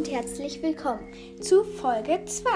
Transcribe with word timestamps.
und 0.00 0.10
herzlich 0.10 0.62
willkommen 0.62 1.12
zu 1.42 1.62
Folge 1.62 2.24
2. 2.24 2.48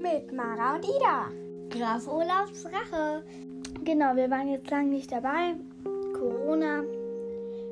Mit 0.00 0.32
Mara 0.32 0.76
und 0.76 0.86
Ida. 0.86 1.28
Graf 1.68 2.08
Olafs 2.08 2.64
Rache. 2.64 3.22
Genau, 3.84 4.16
wir 4.16 4.30
waren 4.30 4.48
jetzt 4.48 4.70
lange 4.70 4.88
nicht 4.88 5.12
dabei. 5.12 5.56
Corona. 6.14 6.82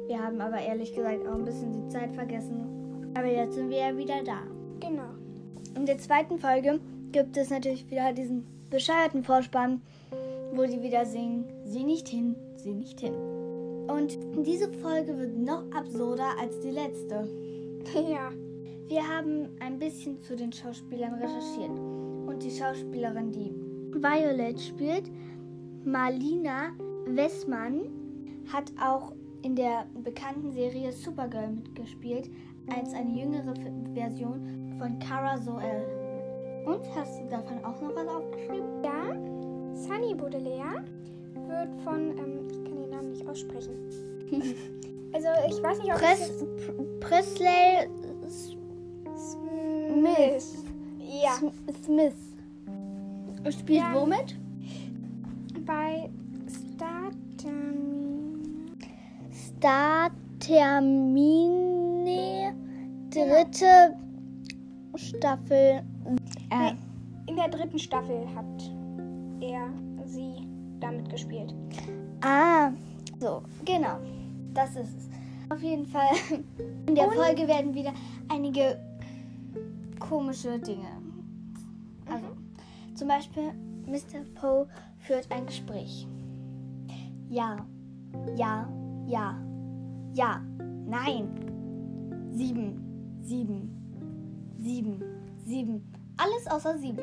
Wir 0.07 0.23
haben 0.23 0.39
aber 0.39 0.61
ehrlich 0.61 0.95
gesagt 0.95 1.27
auch 1.29 1.37
ein 1.37 1.47
bisschen 1.47 1.73
die 1.73 1.89
Zeit 1.89 2.15
vergessen. 2.15 3.11
Aber 3.15 3.29
jetzt 3.29 3.55
sind 3.55 3.71
wir 3.71 3.79
ja 3.79 3.97
wieder 3.97 4.23
da. 4.23 4.43
Genau. 4.81 5.15
In 5.75 5.87
der 5.87 5.97
zweiten 5.97 6.39
Folge 6.39 6.79
gibt 7.11 7.39
es 7.39 7.49
natürlich 7.49 7.91
wieder 7.91 8.13
diesen 8.13 8.45
bescheuerten 8.69 9.25
Vorspann, 9.25 9.81
wo 10.53 10.65
die 10.65 10.83
wieder 10.83 11.05
singen, 11.05 11.49
sieh 11.65 11.85
nicht 11.85 12.09
hin, 12.09 12.37
sieh 12.57 12.75
nicht 12.75 13.01
hin. 13.01 13.15
Und 13.89 14.19
diese 14.47 14.71
Folge 14.75 15.19
wird 15.19 15.37
noch 15.37 15.65
absurder 15.73 16.39
als 16.39 16.61
die 16.61 16.71
letzte. 16.71 17.29
Ja. 18.09 18.31
Wir 18.87 19.09
haben 19.09 19.49
ein 19.61 19.79
bisschen 19.79 20.21
zu 20.21 20.37
den 20.37 20.53
Schauspielern 20.53 21.15
recherchiert. 21.15 21.71
Und 21.71 22.43
die 22.43 22.51
Schauspielerin, 22.51 23.33
die 23.33 23.51
Violet 23.95 24.61
spielt, 24.61 25.11
Marlina 25.85 26.73
Wessmann, 27.07 27.89
hat 28.53 28.71
auch 28.81 29.13
in 29.43 29.57
der 29.57 29.87
bekannten 30.05 30.53
Serie 30.53 30.93
Supergirl 30.93 31.49
mitgespielt, 31.49 32.31
als 32.77 32.93
eine 32.93 33.19
jüngere 33.19 33.55
Version 33.95 34.77
von 34.79 34.99
Cara 34.99 35.41
Zoel. 35.41 35.87
Und 36.67 36.83
hast 36.95 37.21
du 37.21 37.29
davon 37.29 37.65
auch 37.65 37.81
noch 37.81 37.97
was 37.97 38.07
aufgeschrieben? 38.07 38.85
Ja. 38.85 39.32
Sunny 39.75 40.15
Baudelaire 40.15 40.85
wird 41.49 41.75
von, 41.85 42.17
ähm, 42.19 42.49
ich 42.51 42.65
kann 42.65 42.77
den 42.77 42.91
Namen 42.91 43.11
nicht 43.13 43.27
aussprechen. 43.27 43.75
also 45.13 45.29
ich 45.49 45.63
weiß 45.63 45.79
nicht, 45.79 45.93
ob 45.93 45.99
Pres 45.99 46.21
es 46.21 46.45
Presley 47.01 47.89
Smith. 49.17 50.65
Ja. 50.99 51.33
Sm- 51.37 51.53
Smith. 51.85 52.15
Spielt 53.51 53.81
Ja. 53.83 53.95
womit? 53.95 54.37
Bei 55.67 56.09
Startermin. 56.77 58.71
Startermine, 61.23 62.55
dritte 63.11 63.97
Staffel. 64.97 65.83
Äh, 66.51 66.73
Nee, 66.73 66.75
in 67.29 67.37
der 67.37 67.49
dritten 67.49 67.79
Staffel 67.79 68.27
hat 68.35 68.72
er 69.43 69.69
sie 70.07 70.47
damit 70.81 71.11
gespielt. 71.11 71.55
Ah, 72.23 72.71
so, 73.21 73.43
genau. 73.65 73.99
Das 74.55 74.71
ist 74.77 74.97
es. 74.97 75.09
Auf 75.51 75.63
jeden 75.63 75.87
Fall. 75.87 76.11
In 76.87 76.95
der 76.95 77.09
Und- 77.09 77.15
Folge 77.15 77.47
werden 77.49 77.75
wieder 77.75 77.93
einige 78.29 78.79
komische 79.99 80.59
Dinge. 80.59 80.87
Also, 82.11 82.27
zum 82.95 83.09
Beispiel, 83.09 83.53
Mr. 83.87 84.25
Poe 84.35 84.67
führt 84.99 85.31
ein 85.31 85.47
Gespräch. 85.47 86.07
Ja, 87.29 87.57
ja, 88.37 88.69
ja, 89.07 89.39
ja, 90.15 90.41
nein. 90.87 91.29
Sieben, 92.33 93.19
sieben, 93.23 93.71
sieben, 94.61 95.03
sieben. 95.45 95.93
Alles 96.17 96.47
außer 96.49 96.79
sieben. 96.79 97.03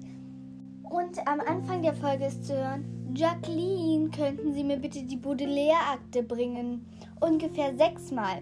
Und 0.91 1.25
am 1.25 1.39
Anfang 1.39 1.81
der 1.83 1.93
Folge 1.93 2.25
ist 2.25 2.43
zu 2.43 2.53
hören, 2.53 2.83
Jacqueline, 3.15 4.09
könnten 4.09 4.53
Sie 4.53 4.63
mir 4.63 4.75
bitte 4.75 5.01
die 5.01 5.15
Baudelaire-Akte 5.15 6.21
bringen? 6.21 6.85
Ungefähr 7.21 7.73
sechsmal. 7.75 8.41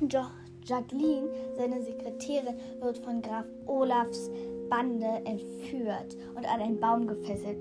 Doch 0.00 0.30
Jacqueline, 0.62 1.28
seine 1.56 1.82
Sekretärin, 1.82 2.54
wird 2.80 2.98
von 2.98 3.20
Graf 3.20 3.46
Olafs 3.66 4.30
Bande 4.70 5.20
entführt 5.24 6.16
und 6.36 6.46
an 6.46 6.60
einen 6.60 6.78
Baum 6.78 7.08
gefesselt. 7.08 7.58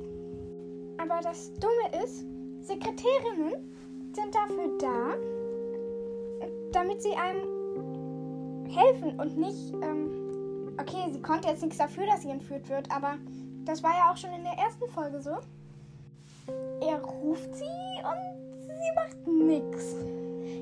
Aber 0.98 1.20
das 1.24 1.52
Dumme 1.56 2.04
ist, 2.04 2.24
Sekretärinnen 2.62 3.54
sind 4.14 4.36
dafür 4.36 4.78
da, 4.80 5.16
damit 6.72 7.02
sie 7.02 7.16
einem 7.16 8.68
helfen 8.70 9.20
und 9.20 9.38
nicht. 9.38 9.74
Ähm, 9.74 10.76
okay, 10.80 11.12
sie 11.12 11.22
konnte 11.22 11.48
jetzt 11.48 11.64
nichts 11.64 11.80
dafür, 11.80 12.06
dass 12.06 12.22
sie 12.22 12.30
entführt 12.30 12.70
wird, 12.70 12.92
aber 12.92 13.18
das 13.66 13.82
war 13.84 13.92
ja 13.92 14.12
auch 14.12 14.18
schon 14.18 14.34
in 14.34 14.44
der 14.44 14.54
ersten 14.54 14.88
Folge 14.90 15.22
so. 15.22 15.38
Er 16.82 17.02
ruft 17.02 17.56
sie 17.56 17.64
und 17.64 18.60
sie 18.60 18.92
macht 18.96 19.28
nichts. 19.28 19.96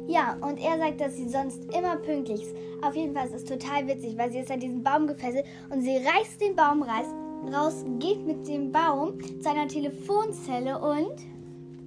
Ja, 0.08 0.36
und 0.42 0.58
er 0.58 0.78
sagt, 0.78 1.02
dass 1.02 1.16
sie 1.16 1.30
sonst 1.30 1.64
immer 1.74 1.96
pünktlich 1.98 2.42
ist. 2.44 2.56
Auf 2.84 2.96
jeden 2.96 3.16
Fall 3.16 3.28
ist 3.28 3.34
es 3.36 3.46
total 3.46 3.88
witzig, 3.88 4.18
weil 4.18 4.32
sie 4.32 4.40
ist 4.40 4.52
an 4.52 4.60
diesen 4.60 4.84
Baum 4.84 5.08
gefesselt 5.08 5.46
und 5.70 5.82
sie 5.82 5.98
reißt 5.98 6.42
den 6.42 6.56
Baum 6.56 6.84
reißt, 6.84 7.12
raus, 7.54 7.86
geht 8.00 8.26
mit 8.26 8.48
dem 8.48 8.72
Baum 8.72 9.20
zu 9.42 9.50
einer 9.50 9.68
Telefonzelle 9.68 10.78
und 10.80 11.16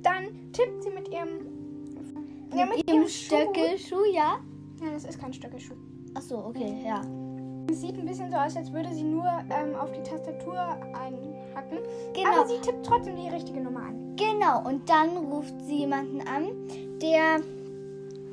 Dann 0.02 0.52
tippt 0.52 0.82
sie 0.82 0.90
mit 0.90 1.08
ihrem. 1.08 1.46
ja, 2.54 2.66
mit 2.66 2.88
ihrem 2.88 3.02
Schuh. 3.08 3.36
Stöckelschuh, 3.36 4.04
ja? 4.12 4.38
Ja, 4.82 4.90
das 4.92 5.04
ist 5.04 5.18
kein 5.18 5.32
Stöckelschuh. 5.32 5.74
Ach 6.14 6.22
so, 6.22 6.38
okay, 6.44 6.82
ja. 6.84 7.00
Es 7.70 7.80
sieht 7.80 7.98
ein 7.98 8.06
bisschen 8.06 8.30
so 8.30 8.36
aus, 8.36 8.56
als 8.56 8.72
würde 8.72 8.92
sie 8.92 9.02
nur 9.02 9.26
ähm, 9.50 9.74
auf 9.74 9.90
die 9.92 10.02
Tastatur 10.02 10.58
einhacken. 10.92 11.78
Genau. 12.14 12.30
Aber 12.30 12.48
sie 12.48 12.60
tippt 12.60 12.84
trotzdem 12.84 13.16
die 13.16 13.28
richtige 13.28 13.60
Nummer 13.60 13.80
an. 13.80 14.16
Genau, 14.16 14.62
und 14.66 14.88
dann 14.88 15.16
ruft 15.16 15.54
sie 15.66 15.78
jemanden 15.78 16.20
an, 16.20 16.48
der 17.00 17.40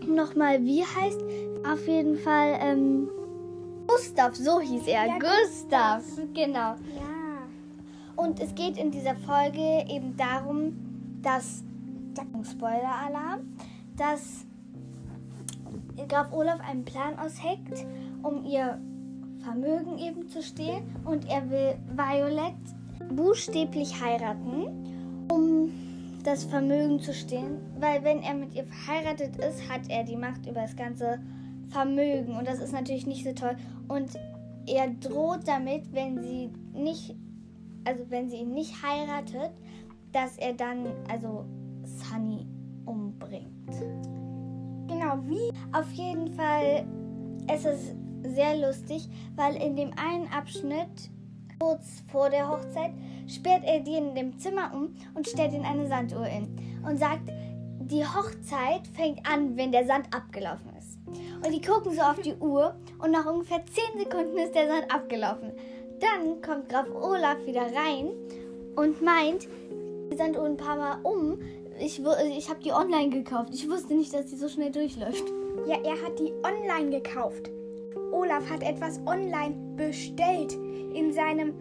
nochmal 0.07 0.63
wie 0.63 0.83
heißt? 0.83 1.21
Auf 1.71 1.87
jeden 1.87 2.17
Fall, 2.17 2.57
ähm, 2.59 3.09
Gustav, 3.87 4.35
so 4.35 4.59
hieß 4.59 4.87
er. 4.87 5.05
Ja, 5.05 5.17
Gustav, 5.19 6.03
genau. 6.33 6.59
Ja. 6.59 6.75
Und 8.15 8.39
es 8.39 8.53
geht 8.55 8.77
in 8.77 8.91
dieser 8.91 9.15
Folge 9.15 9.85
eben 9.89 10.15
darum, 10.17 10.73
dass, 11.21 11.63
Spoiler-Alarm, 12.43 13.55
dass 13.97 14.45
Graf 16.07 16.31
Olaf 16.31 16.59
einen 16.67 16.83
Plan 16.83 17.17
ausheckt, 17.17 17.85
um 18.23 18.43
ihr 18.45 18.79
Vermögen 19.43 19.97
eben 19.97 20.27
zu 20.29 20.41
stehlen. 20.41 20.83
Und 21.05 21.29
er 21.29 21.49
will 21.49 21.75
Violet 21.95 22.55
buchstäblich 23.09 24.01
heiraten, 24.01 25.27
um 25.31 25.71
das 26.23 26.43
Vermögen 26.43 26.99
zu 26.99 27.13
stehlen. 27.13 27.59
Weil 27.79 28.03
wenn 28.03 28.21
er 28.21 28.33
mit 28.33 28.53
ihr 28.53 28.65
verheiratet 28.65 29.37
ist, 29.37 29.69
hat 29.69 29.81
er 29.89 30.03
die 30.03 30.15
Macht 30.15 30.45
über 30.45 30.61
das 30.61 30.75
ganze 30.75 31.19
Vermögen. 31.69 32.37
Und 32.37 32.47
das 32.47 32.59
ist 32.59 32.73
natürlich 32.73 33.07
nicht 33.07 33.23
so 33.23 33.33
toll. 33.33 33.55
Und 33.87 34.11
er 34.67 34.89
droht 34.89 35.47
damit, 35.47 35.91
wenn 35.93 36.21
sie 36.21 36.51
nicht, 36.73 37.15
also 37.85 38.03
wenn 38.09 38.29
sie 38.29 38.37
ihn 38.37 38.53
nicht 38.53 38.83
heiratet, 38.83 39.51
dass 40.11 40.37
er 40.37 40.53
dann, 40.53 40.87
also 41.09 41.45
Sunny 41.83 42.45
umbringt. 42.85 43.71
Genau, 44.87 45.17
wie? 45.23 45.51
Auf 45.71 45.89
jeden 45.93 46.27
Fall 46.27 46.85
es 47.47 47.65
ist 47.65 47.95
sehr 48.23 48.57
lustig, 48.57 49.07
weil 49.35 49.55
in 49.55 49.75
dem 49.75 49.91
einen 49.97 50.27
Abschnitt, 50.31 51.09
kurz 51.59 52.03
vor 52.11 52.29
der 52.29 52.49
Hochzeit, 52.49 52.91
sperrt 53.27 53.63
er 53.65 53.79
die 53.79 53.95
in 53.95 54.15
dem 54.15 54.37
Zimmer 54.39 54.71
um 54.73 54.93
und 55.13 55.27
stellt 55.27 55.53
ihnen 55.53 55.65
eine 55.65 55.87
Sanduhr 55.87 56.25
in 56.27 56.47
und 56.87 56.97
sagt, 56.97 57.29
die 57.79 58.03
Hochzeit 58.05 58.87
fängt 58.93 59.25
an, 59.29 59.57
wenn 59.57 59.71
der 59.71 59.85
Sand 59.85 60.07
abgelaufen 60.15 60.69
ist. 60.77 60.97
Und 61.45 61.51
die 61.53 61.61
gucken 61.61 61.93
so 61.93 62.01
auf 62.01 62.19
die 62.21 62.35
Uhr 62.35 62.75
und 62.99 63.11
nach 63.11 63.25
ungefähr 63.25 63.61
10 63.65 63.99
Sekunden 63.99 64.37
ist 64.37 64.55
der 64.55 64.67
Sand 64.67 64.93
abgelaufen. 64.93 65.51
Dann 65.99 66.41
kommt 66.41 66.69
Graf 66.69 66.87
Olaf 66.89 67.37
wieder 67.45 67.63
rein 67.63 68.11
und 68.75 69.01
meint, 69.01 69.47
die 70.11 70.15
Sanduhr 70.15 70.45
ein 70.45 70.57
paar 70.57 70.77
Mal 70.77 70.99
um. 71.03 71.39
Ich, 71.79 72.03
wu- 72.03 72.09
ich 72.37 72.49
habe 72.49 72.59
die 72.63 72.71
online 72.71 73.09
gekauft. 73.09 73.49
Ich 73.53 73.69
wusste 73.69 73.93
nicht, 73.95 74.13
dass 74.13 74.27
die 74.27 74.35
so 74.37 74.47
schnell 74.47 74.71
durchläuft. 74.71 75.23
Ja, 75.67 75.75
er 75.83 76.01
hat 76.05 76.17
die 76.19 76.31
online 76.43 76.89
gekauft. 77.01 77.49
Olaf 78.11 78.49
hat 78.49 78.63
etwas 78.63 78.99
online 79.05 79.55
bestellt 79.75 80.53
in 80.93 81.11
seinem. 81.13 81.53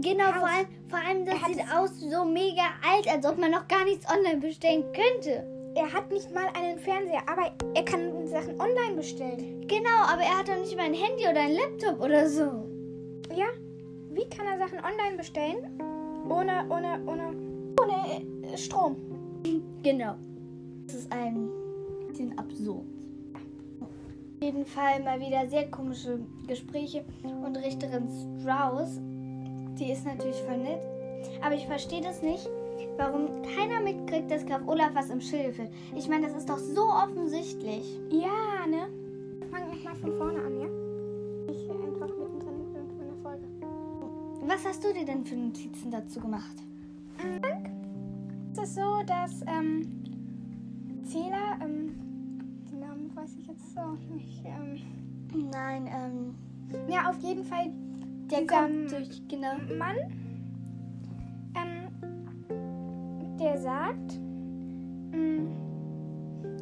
Genau, 0.00 0.26
Haus. 0.26 0.38
vor 0.38 0.48
allem, 0.48 0.66
vor 0.88 0.98
allem 0.98 1.26
das 1.26 1.38
sieht 1.46 1.64
aus 1.72 2.00
so 2.00 2.24
mega 2.24 2.62
alt, 2.88 3.08
als 3.08 3.26
ob 3.26 3.38
man 3.38 3.50
noch 3.50 3.66
gar 3.68 3.84
nichts 3.84 4.06
online 4.12 4.40
bestellen 4.40 4.84
könnte. 4.92 5.46
Er 5.74 5.92
hat 5.92 6.10
nicht 6.10 6.32
mal 6.34 6.48
einen 6.54 6.78
Fernseher, 6.78 7.22
aber 7.26 7.52
er 7.74 7.84
kann 7.84 8.26
Sachen 8.26 8.60
online 8.60 8.96
bestellen. 8.96 9.66
Genau, 9.68 10.02
aber 10.06 10.22
er 10.22 10.38
hat 10.38 10.48
doch 10.48 10.58
nicht 10.58 10.76
mal 10.76 10.86
ein 10.86 10.94
Handy 10.94 11.22
oder 11.22 11.40
ein 11.40 11.52
Laptop 11.52 12.00
oder 12.00 12.28
so. 12.28 12.68
Ja? 13.34 13.46
Wie 14.10 14.28
kann 14.28 14.46
er 14.46 14.58
Sachen 14.58 14.78
online 14.78 15.16
bestellen? 15.16 15.78
Ohne, 16.28 16.66
ohne, 16.68 17.00
ohne, 17.06 17.34
ohne 17.80 18.52
äh, 18.52 18.56
Strom. 18.56 18.96
Genau. 19.82 20.14
Das 20.86 20.96
ist 20.96 21.12
ein 21.12 21.48
bisschen 22.08 22.36
absurd. 22.38 22.84
Jeden 24.40 24.64
Fall 24.64 25.02
mal 25.02 25.20
wieder 25.20 25.48
sehr 25.48 25.70
komische 25.70 26.20
Gespräche. 26.46 27.04
Und 27.24 27.56
Richterin 27.56 28.08
Strauss, 28.40 29.00
die 29.78 29.90
ist 29.90 30.06
natürlich 30.06 30.36
voll 30.42 30.58
nett. 30.58 30.80
Aber 31.42 31.54
ich 31.54 31.66
verstehe 31.66 32.00
das 32.00 32.22
nicht, 32.22 32.48
warum 32.96 33.42
keiner 33.42 33.80
mitkriegt, 33.80 34.30
dass 34.30 34.46
Graf 34.46 34.62
Olaf 34.66 34.90
was 34.94 35.10
im 35.10 35.20
Schilde 35.20 35.52
führt. 35.52 35.70
Ich 35.96 36.08
meine, 36.08 36.26
das 36.26 36.36
ist 36.36 36.48
doch 36.48 36.58
so 36.58 36.82
offensichtlich. 36.82 37.98
Ja, 38.10 38.66
ne? 38.66 38.88
Fang 39.50 39.68
nochmal 39.68 39.96
von 39.96 40.16
vorne 40.16 40.40
an, 40.40 40.60
ja? 40.60 41.52
Ich 41.52 41.68
einfach 41.70 42.08
mittendrin 42.08 42.74
in 42.74 43.08
der 43.08 43.16
Folge. 43.22 43.46
Was 44.46 44.64
hast 44.64 44.84
du 44.84 44.92
dir 44.92 45.04
denn 45.04 45.24
für 45.24 45.36
Notizen 45.36 45.90
dazu 45.90 46.20
gemacht? 46.20 46.56
Es 48.52 48.58
ist 48.58 48.74
so, 48.76 49.02
dass 49.04 49.42
ähm, 49.46 49.98
Zähler, 51.04 51.58
auch 53.78 54.14
nicht. 54.14 54.44
Ähm, 54.44 55.50
Nein, 55.50 55.86
ähm, 55.86 56.34
ja, 56.88 57.08
auf 57.10 57.18
jeden 57.20 57.44
Fall 57.44 57.70
der 58.30 58.46
kommt 58.46 58.92
durch, 58.92 59.26
genau. 59.28 59.54
Mann, 59.78 59.96
ähm, 61.54 61.88
der 63.38 63.58
sagt, 63.58 64.18
mh, 65.12 65.48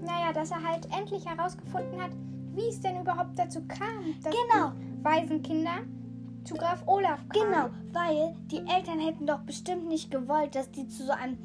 naja, 0.05 0.33
dass 0.33 0.51
er 0.53 0.63
halt 0.63 0.87
endlich 0.97 1.27
herausgefunden 1.27 2.01
hat, 2.01 2.11
wie 2.55 2.69
es 2.69 2.81
denn 2.81 3.01
überhaupt 3.01 3.39
dazu 3.39 3.61
kam, 3.67 4.05
dass 4.23 4.33
Genau. 4.35 4.71
die 4.71 5.05
Waisenkinder 5.05 5.79
zu 6.45 6.55
Graf 6.55 6.83
Olaf 6.87 7.21
kamen. 7.29 7.53
Genau, 7.53 7.69
weil 7.93 8.35
die 8.51 8.59
Eltern 8.59 9.01
hätten 9.01 9.27
doch 9.27 9.41
bestimmt 9.41 9.89
nicht 9.89 10.11
gewollt, 10.11 10.55
dass 10.55 10.71
die 10.71 10.87
zu 10.87 11.05
so 11.07 11.13
einem 11.13 11.37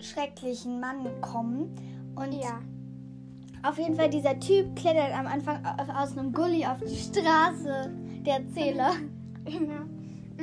schrecklichen 0.00 0.80
Mann 0.80 1.06
kommen. 1.20 1.70
Und 2.16 2.32
Ja. 2.32 2.58
Auf 3.68 3.78
jeden 3.78 3.94
Fall, 3.94 4.08
dieser 4.10 4.38
Typ 4.38 4.74
klettert 4.76 5.12
am 5.16 5.26
Anfang 5.26 5.64
au- 5.64 6.02
aus 6.02 6.16
einem 6.16 6.32
Gully 6.32 6.64
auf 6.66 6.78
die 6.80 6.96
Straße, 6.96 7.90
der 8.24 8.34
Erzähler. 8.36 8.90
Ja. 9.48 9.58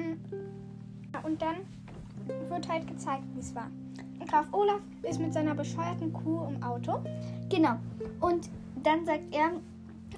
Mm. 0.01 0.17
Und 1.25 1.41
dann 1.41 1.57
wird 2.49 2.69
halt 2.69 2.87
gezeigt, 2.87 3.23
wie 3.35 3.41
es 3.41 3.53
war. 3.53 3.69
Graf 4.29 4.47
Olaf 4.53 4.79
ist 5.01 5.19
mit 5.19 5.33
seiner 5.33 5.53
bescheuerten 5.55 6.13
Kuh 6.13 6.47
im 6.47 6.63
Auto. 6.63 6.93
Genau. 7.49 7.73
Und 8.21 8.49
dann 8.81 9.05
sagt 9.05 9.25
er, 9.35 9.51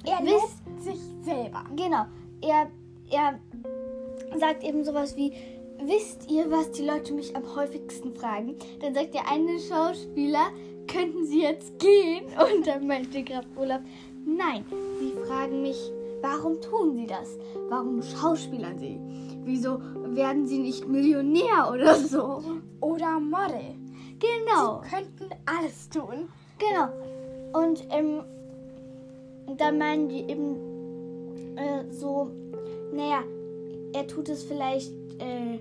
Er 0.06 0.24
Wisst- 0.24 0.62
lässt 0.68 0.84
sich 0.84 1.00
selber. 1.24 1.64
genau, 1.76 2.06
er, 2.42 2.68
er 3.10 3.40
sagt 4.40 4.64
eben 4.64 4.84
sowas 4.84 5.16
wie, 5.18 5.34
wisst 5.84 6.30
ihr, 6.30 6.50
was 6.52 6.72
die 6.72 6.84
Leute 6.86 7.12
mich 7.16 7.36
am 7.36 7.44
häufigsten 7.56 8.14
fragen? 8.14 8.54
Dann 8.82 8.94
sagt 8.94 9.16
der 9.16 9.28
eine 9.32 9.58
Schauspieler, 9.60 10.46
könnten 10.88 11.26
Sie 11.26 11.42
jetzt 11.42 11.80
gehen? 11.80 12.26
Und 12.58 12.68
dann 12.68 12.88
meinte 12.88 13.24
Graf 13.24 13.46
Olaf, 13.56 13.82
nein, 14.26 14.66
Sie 15.00 15.14
fragen 15.28 15.62
mich, 15.62 15.92
warum 16.22 16.62
tun 16.62 16.96
Sie 16.96 17.08
das? 17.08 17.38
Warum 17.70 18.02
schauspielern 18.02 18.78
Sie? 18.80 19.00
Wieso 19.44 19.80
werden 20.16 20.48
Sie 20.48 20.60
nicht 20.60 20.88
Millionär 20.88 21.70
oder 21.72 21.96
so? 21.96 22.42
Oder 22.82 23.20
Model. 23.20 23.76
Genau. 24.20 24.82
Könnten 24.90 25.30
alles 25.46 25.90
tun. 25.90 26.30
Genau. 26.58 26.90
Und 27.54 27.86
ähm, 27.92 28.24
dann 29.58 29.78
meinen 29.78 30.10
die 30.10 30.22
eben 30.22 31.56
äh, 31.58 31.92
so, 31.92 32.32
naja, 32.92 33.24
er 33.94 34.08
tut 34.08 34.30
es 34.30 34.44
vielleicht 34.44 34.92
äh, 35.20 35.60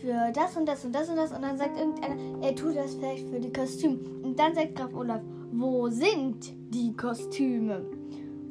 für 0.00 0.32
das 0.32 0.56
und 0.56 0.66
das 0.66 0.84
und 0.84 0.94
das 0.94 1.08
und 1.08 1.16
das. 1.16 1.32
Und 1.32 1.42
dann 1.42 1.58
sagt 1.58 1.78
irgendeiner, 1.78 2.16
er 2.42 2.54
tut 2.54 2.76
das 2.76 2.94
vielleicht 2.94 3.28
für 3.28 3.40
die 3.40 3.52
Kostüme. 3.52 3.98
Und 4.22 4.38
dann 4.38 4.54
sagt 4.54 4.74
Graf 4.74 4.94
Olaf, 4.94 5.20
wo 5.52 5.88
sind 5.88 6.52
die 6.70 6.94
Kostüme? 6.96 7.84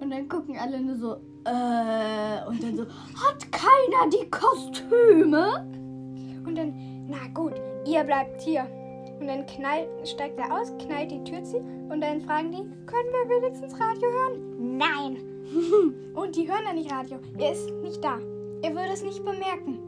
Und 0.02 0.10
dann 0.10 0.28
gucken 0.28 0.58
alle 0.58 0.80
nur 0.82 0.96
so, 0.96 1.14
äh, 1.46 2.48
und 2.48 2.64
dann 2.64 2.76
so, 2.76 2.86
hat 2.86 3.52
keiner 3.52 4.10
die 4.12 4.30
Kostüme? 4.30 5.66
Und 6.46 6.58
dann, 6.58 7.08
na 7.08 7.28
gut, 7.34 7.54
ihr 7.88 8.04
bleibt 8.04 8.42
hier. 8.42 8.68
Und 9.20 9.28
dann 9.28 9.46
knallt, 9.46 9.88
steigt 10.04 10.38
er 10.40 10.54
aus, 10.60 10.74
knallt 10.78 11.12
die 11.12 11.24
Tür 11.24 11.44
zu 11.44 11.58
und 11.58 12.02
dann 12.02 12.22
fragen 12.22 12.52
die, 12.52 12.64
können 12.86 13.10
wir 13.12 13.42
wenigstens 13.42 13.74
Radio 13.80 14.10
hören? 14.10 14.78
Nein. 14.78 15.18
und 16.14 16.36
die 16.36 16.50
hören 16.50 16.64
dann 16.66 16.76
nicht 16.76 16.92
Radio. 16.92 17.20
Er 17.38 17.54
ist 17.54 17.72
nicht 17.82 18.04
da. 18.04 18.20
Er 18.62 18.72
würde 18.72 18.92
es 18.92 19.04
nicht 19.04 19.24
bemerken. 19.24 19.80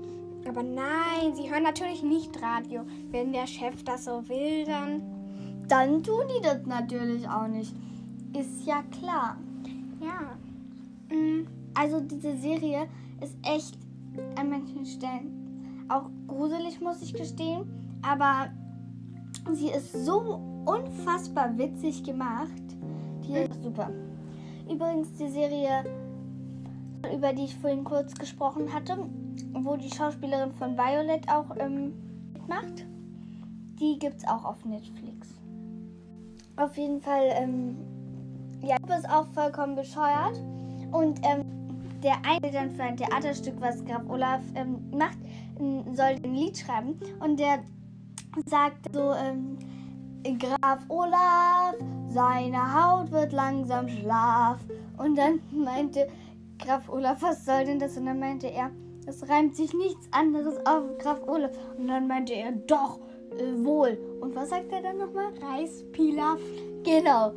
Aber 0.48 0.64
nein, 0.64 1.36
sie 1.36 1.52
hören 1.52 1.64
natürlich 1.64 2.04
nicht 2.04 2.42
Radio. 2.42 2.82
Wenn 3.12 3.34
der 3.34 3.48
Chef 3.48 3.84
das 3.84 4.06
so 4.06 4.28
will, 4.30 4.66
dann. 4.66 5.02
Dann 5.68 6.02
tun 6.02 6.24
die 6.30 6.42
das 6.42 6.66
natürlich 6.66 7.28
auch 7.28 7.48
nicht. 7.48 7.76
Ist 8.34 8.66
ja 8.66 8.84
klar. 8.84 9.38
Ja. 10.00 11.16
Mm, 11.16 11.46
Also 11.74 12.00
diese 12.00 12.38
Serie 12.38 12.88
ist 13.22 13.36
echt 13.44 13.78
an 14.38 14.50
manchen 14.50 14.86
Stellen 14.86 15.38
auch 15.90 16.10
gruselig, 16.28 16.82
muss 16.82 17.02
ich 17.02 17.14
gestehen. 17.14 17.66
Aber 18.02 18.50
sie 19.54 19.70
ist 19.70 19.94
so 20.06 20.42
unfassbar 20.66 21.58
witzig 21.58 22.04
gemacht. 22.04 22.52
Die 23.24 23.34
ist 23.34 23.64
super. 23.64 23.90
Übrigens 24.70 25.14
die 25.14 25.30
Serie, 25.30 25.84
über 27.14 27.34
die 27.34 27.46
ich 27.46 27.56
vorhin 27.56 27.84
kurz 27.84 28.14
gesprochen 28.16 28.74
hatte, 28.74 28.98
wo 29.54 29.76
die 29.76 29.90
Schauspielerin 29.90 30.54
von 30.54 30.78
Violet 30.78 31.28
auch 31.30 31.56
ähm, 31.60 31.94
mitmacht, 32.48 32.86
die 33.80 34.00
gibt 34.00 34.18
es 34.18 34.28
auch 34.28 34.46
auf 34.46 34.64
Netflix. 34.66 35.28
Auf 36.56 36.78
jeden 36.78 37.02
Fall, 37.02 37.30
ähm, 37.36 37.78
ja, 38.62 38.78
du 38.78 38.88
bist 38.88 39.08
auch 39.10 39.28
vollkommen 39.28 39.76
bescheuert. 39.76 40.42
Und 40.92 41.20
ähm, 41.24 41.44
der 42.02 42.16
eine 42.26 42.52
dann 42.52 42.72
für 42.72 42.84
ein 42.84 42.98
Theaterstück, 42.98 43.56
was 43.60 43.84
Graf 43.86 44.04
Olaf 44.08 44.42
ähm, 44.56 44.78
macht, 44.92 45.18
soll 45.94 46.16
ein 46.24 46.34
Lied 46.34 46.58
schreiben. 46.58 47.00
Und 47.20 47.40
der 47.40 47.60
sagt 48.46 48.94
so, 48.94 49.14
ähm, 49.14 49.58
Graf 50.40 50.80
Olaf, 50.88 51.76
seine 52.10 52.74
Haut 52.74 53.12
wird 53.12 53.34
langsam 53.34 53.88
schlaf. 53.88 54.60
Und 54.98 55.16
dann 55.16 55.40
meinte 55.52 56.08
Graf 56.60 56.90
Olaf, 56.90 57.22
was 57.22 57.46
soll 57.46 57.66
denn 57.66 57.80
das? 57.80 57.98
Und 57.98 58.06
dann 58.06 58.20
meinte 58.20 58.48
er, 58.48 58.72
es 59.06 59.28
reimt 59.30 59.56
sich 59.56 59.74
nichts 59.74 60.08
anderes 60.12 60.58
auf 60.66 60.98
Graf 61.00 61.22
Olaf. 61.28 61.52
Und 61.78 61.88
dann 61.88 62.08
meinte 62.08 62.34
er, 62.34 62.52
doch, 62.52 63.00
äh, 63.38 63.64
wohl. 63.64 63.98
Und 64.22 64.36
was 64.36 64.50
sagt 64.50 64.72
er 64.72 64.82
dann 64.82 64.98
nochmal? 64.98 65.34
Reispilaf. 65.42 66.40
Genau. 66.84 67.34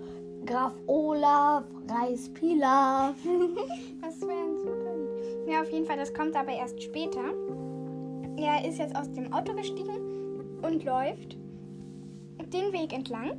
Graf 0.46 0.72
Olaf, 0.86 1.64
Reispilaf. 1.88 3.14
Das 4.00 4.20
wäre 4.22 4.32
ein 4.32 4.58
super 4.58 4.96
Lied. 4.96 5.52
Ja, 5.52 5.60
auf 5.60 5.70
jeden 5.70 5.86
Fall, 5.86 5.96
das 5.96 6.12
kommt 6.12 6.34
aber 6.34 6.52
erst 6.52 6.82
später. 6.82 7.22
Er 8.36 8.66
ist 8.66 8.78
jetzt 8.78 8.96
aus 8.96 9.10
dem 9.12 9.32
Auto 9.32 9.54
gestiegen 9.54 10.58
und 10.62 10.84
läuft 10.84 11.36
den 12.52 12.72
Weg 12.72 12.92
entlang 12.92 13.36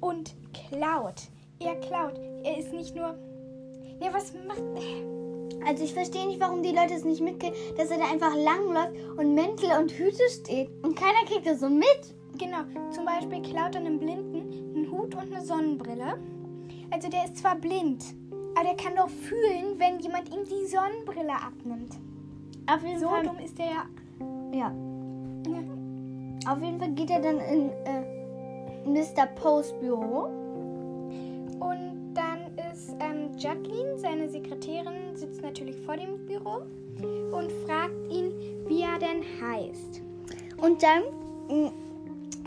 und 0.00 0.34
klaut. 0.52 1.28
Er 1.60 1.76
klaut. 1.76 2.18
Er 2.42 2.58
ist 2.58 2.72
nicht 2.72 2.96
nur. 2.96 3.16
Ja, 4.00 4.12
was 4.12 4.32
macht. 4.46 4.62
Also 5.66 5.84
ich 5.84 5.94
verstehe 5.94 6.26
nicht, 6.26 6.40
warum 6.40 6.62
die 6.62 6.72
Leute 6.72 6.94
es 6.94 7.04
nicht 7.04 7.22
mitkriegen, 7.22 7.56
dass 7.76 7.90
er 7.90 7.98
da 7.98 8.04
einfach 8.04 8.34
langläuft 8.36 8.92
und 9.16 9.34
Mäntel 9.34 9.70
und 9.80 9.90
Hüte 9.92 10.22
steht. 10.30 10.68
Und 10.82 10.94
keiner 10.96 11.24
kriegt 11.26 11.46
das 11.46 11.60
so 11.60 11.68
mit. 11.68 12.14
Genau, 12.38 12.58
zum 12.90 13.04
Beispiel 13.04 13.40
klaut 13.42 13.74
er 13.74 13.80
einem 13.80 13.98
Blinden 13.98 14.74
einen 14.74 14.90
Hut 14.90 15.14
und 15.14 15.32
eine 15.32 15.40
Sonnenbrille. 15.44 16.18
Also 16.90 17.08
der 17.08 17.24
ist 17.24 17.38
zwar 17.38 17.56
blind, 17.56 18.04
aber 18.54 18.64
der 18.68 18.76
kann 18.76 18.96
doch 18.96 19.08
fühlen, 19.08 19.78
wenn 19.78 20.00
jemand 20.00 20.28
ihm 20.34 20.44
die 20.44 20.66
Sonnenbrille 20.66 21.32
abnimmt. 21.32 21.94
Auf 22.66 22.82
jeden 22.82 23.00
So 23.00 23.08
Fall. 23.08 23.22
dumm 23.24 23.38
ist 23.38 23.58
der 23.58 23.66
ja. 23.66 23.84
Ja. 24.52 24.72
Ja. 25.46 26.52
Auf 26.52 26.60
jeden 26.62 26.78
Fall 26.78 26.90
geht 26.90 27.10
er 27.10 27.20
dann 27.20 27.38
in 27.40 27.70
äh, 27.84 28.88
Mr. 28.88 29.26
Poes 29.26 29.72
Büro. 29.80 30.28
Jacqueline, 33.38 33.98
seine 33.98 34.28
Sekretärin, 34.28 35.16
sitzt 35.16 35.42
natürlich 35.42 35.76
vor 35.84 35.96
dem 35.96 36.24
Büro 36.26 36.62
und 37.32 37.52
fragt 37.66 37.94
ihn, 38.10 38.32
wie 38.66 38.82
er 38.82 38.98
denn 38.98 39.22
heißt. 39.40 40.02
Und 40.58 40.82
dann 40.82 41.02
mh, 41.48 41.72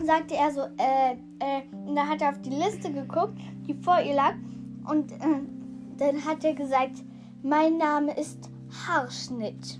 sagte 0.05 0.35
er 0.35 0.51
so, 0.51 0.61
äh, 0.61 1.13
äh, 1.39 1.61
und 1.87 1.95
da 1.95 2.07
hat 2.07 2.21
er 2.21 2.29
auf 2.29 2.41
die 2.41 2.49
Liste 2.51 2.91
geguckt, 2.91 3.37
die 3.67 3.73
vor 3.73 3.99
ihr 4.01 4.15
lag. 4.15 4.33
Und 4.89 5.11
äh, 5.11 5.15
dann 5.97 6.23
hat 6.25 6.43
er 6.43 6.53
gesagt, 6.53 7.03
mein 7.43 7.77
Name 7.77 8.17
ist 8.17 8.49
Haarschnitt. 8.87 9.79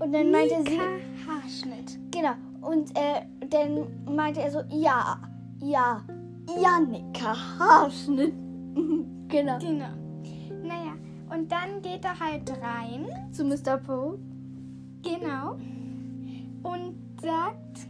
Und 0.00 0.12
dann 0.12 0.30
meinte 0.30 0.56
sie, 0.64 0.70
Mika 0.70 0.84
Haarschnitt. 1.26 1.98
genau. 2.10 2.32
Und 2.60 2.90
äh, 2.96 3.22
dann 3.48 3.86
meinte 4.14 4.40
er 4.40 4.50
so, 4.50 4.60
ja, 4.70 5.18
ja, 5.62 6.02
Jannika 6.60 7.34
Haarschnitt. 7.58 8.34
genau. 9.28 9.58
Genau. 9.58 10.03
Und 11.30 11.50
dann 11.50 11.82
geht 11.82 12.04
er 12.04 12.18
halt 12.18 12.50
rein. 12.62 13.06
Zu 13.32 13.44
Mr. 13.44 13.78
Poe. 13.78 14.18
Genau. 15.02 15.58
Und 16.62 16.96
sagt, 17.20 17.88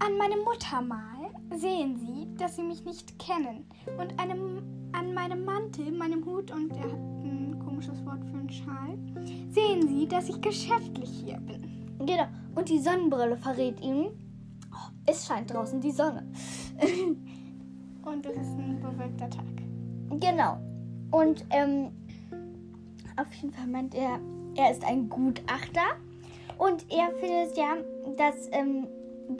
an 0.00 0.16
meine 0.18 0.36
Mutter 0.36 0.80
mal 0.80 1.30
sehen 1.56 1.96
Sie, 1.96 2.34
dass 2.36 2.56
Sie 2.56 2.62
mich 2.62 2.84
nicht 2.84 3.18
kennen. 3.18 3.64
Und 3.98 4.18
einem, 4.18 4.62
an 4.92 5.14
meinem 5.14 5.44
Mantel, 5.44 5.92
meinem 5.92 6.24
Hut 6.24 6.50
und 6.50 6.70
er 6.72 6.84
hat 6.84 6.98
ein 7.24 7.60
komisches 7.64 8.04
Wort 8.04 8.24
für 8.24 8.36
einen 8.36 8.50
Schal, 8.50 8.98
sehen 9.50 9.88
Sie, 9.88 10.06
dass 10.06 10.28
ich 10.28 10.40
geschäftlich 10.40 11.10
hier 11.10 11.38
bin. 11.38 11.86
Genau. 12.00 12.26
Und 12.54 12.68
die 12.68 12.78
Sonnenbrille 12.78 13.36
verrät 13.36 13.80
ihm, 13.80 14.06
oh, 14.72 14.90
es 15.06 15.26
scheint 15.26 15.52
draußen 15.52 15.80
die 15.80 15.92
Sonne. 15.92 16.26
Und 18.04 18.24
es 18.24 18.36
ist 18.36 18.58
ein 18.58 18.80
bewölkter 18.80 19.28
Tag. 19.28 19.44
genau. 20.18 20.58
Und 21.10 21.44
ähm, 21.50 21.90
auf 23.16 23.32
jeden 23.34 23.52
Fall 23.52 23.66
meint 23.66 23.94
er, 23.94 24.20
er 24.56 24.70
ist 24.70 24.84
ein 24.84 25.08
Gutachter. 25.08 25.96
Und 26.58 26.84
er 26.90 27.10
findet 27.18 27.56
ja, 27.56 27.76
dass 28.16 28.48
ähm, 28.52 28.86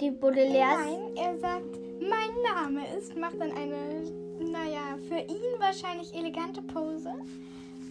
die 0.00 0.10
Baudelaires. 0.10 0.86
Nein, 0.86 1.16
er 1.16 1.38
sagt, 1.38 1.78
mein 2.00 2.54
Name 2.54 2.86
ist, 2.96 3.16
macht 3.16 3.40
dann 3.40 3.52
eine, 3.52 4.02
naja, 4.38 4.96
für 5.08 5.18
ihn 5.18 5.58
wahrscheinlich 5.58 6.14
elegante 6.14 6.62
Pose. 6.62 7.12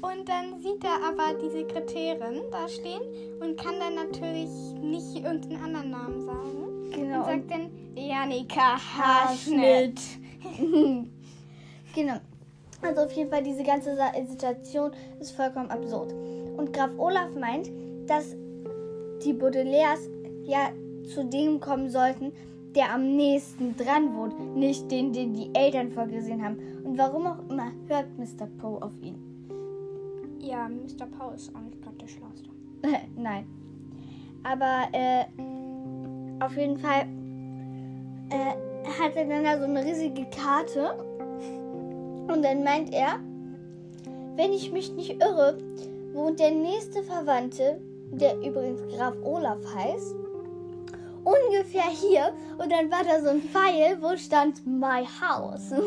Und 0.02 0.30
dann 0.30 0.62
sieht 0.62 0.84
er 0.84 1.04
aber 1.08 1.38
die 1.42 1.50
Sekretärin 1.50 2.42
da 2.52 2.70
stehen 2.70 3.02
und 3.42 3.58
kann 3.58 3.80
dann 3.80 3.96
natürlich 3.96 4.50
nicht 4.80 5.16
irgendeinen 5.16 5.64
anderen 5.64 5.90
Namen 5.90 6.22
sagen. 6.26 6.92
Genau. 6.94 7.20
Und 7.20 7.26
sagt 7.26 7.52
dann 7.52 7.70
Janika 7.96 8.78
Haarschnitt. 8.78 10.00
genau. 11.96 12.20
Also 12.82 13.02
auf 13.02 13.12
jeden 13.12 13.30
Fall, 13.30 13.44
diese 13.44 13.64
ganze 13.64 13.98
Situation 14.28 14.92
ist 15.20 15.32
vollkommen 15.32 15.70
absurd. 15.72 16.14
Und 16.58 16.74
Graf 16.74 16.92
Olaf 16.98 17.34
meint, 17.36 17.72
dass 18.08 18.36
die 19.24 19.34
Baudelaires 19.34 20.10
ja 20.44 20.70
zu 21.14 21.26
dem 21.26 21.60
kommen 21.60 21.90
sollten, 21.90 22.32
der 22.76 22.94
am 22.94 23.16
nächsten 23.16 23.76
dran 23.76 24.16
wohnt, 24.16 24.56
nicht 24.56 24.92
den, 24.92 25.12
den 25.12 25.34
die 25.34 25.50
Eltern 25.56 25.90
vorgesehen 25.90 26.44
haben. 26.44 26.58
Und 26.84 26.98
warum 26.98 27.26
auch 27.26 27.40
immer, 27.50 27.72
hört 27.88 28.06
Mr. 28.18 28.46
Poe 28.60 28.82
auf 28.82 28.92
ihn. 29.02 29.18
Ja, 30.40 30.70
Mr. 30.70 31.06
Paul 31.18 31.34
ist 31.36 31.54
auch 31.56 31.62
nicht 31.62 31.82
gerade 31.82 31.98
der 31.98 32.08
Schlauste. 32.08 32.50
Nein. 33.16 33.46
Aber 34.44 34.88
äh, 34.92 35.26
auf 36.44 36.56
jeden 36.56 36.78
Fall 36.78 37.08
äh, 38.30 38.92
hat 39.02 39.16
er 39.16 39.26
dann 39.26 39.44
da 39.44 39.58
so 39.58 39.66
eine 39.66 39.84
riesige 39.84 40.26
Karte. 40.30 40.96
Und 42.28 42.44
dann 42.44 42.64
meint 42.64 42.94
er, 42.94 43.20
wenn 44.36 44.54
ich 44.54 44.72
mich 44.72 44.92
nicht 44.94 45.22
irre, 45.22 45.58
wohnt 46.14 46.40
der 46.40 46.52
nächste 46.52 47.04
Verwandte, 47.04 47.82
der 48.12 48.38
übrigens 48.38 48.82
Graf 48.96 49.16
Olaf 49.24 49.60
heißt, 49.76 50.16
ungefähr 51.24 51.90
hier. 51.90 52.34
Und 52.58 52.72
dann 52.72 52.90
war 52.92 53.04
da 53.04 53.22
so 53.22 53.30
ein 53.30 53.42
Pfeil, 53.42 54.02
wo 54.02 54.16
stand 54.18 54.66
My 54.66 55.06
House. 55.22 55.74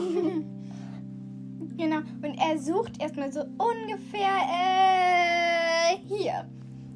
Genau. 1.77 1.97
Und 1.97 2.37
er 2.39 2.59
sucht 2.59 3.01
erstmal 3.01 3.33
so 3.33 3.41
ungefähr 3.41 4.37
äh, 4.53 5.97
hier. 6.07 6.45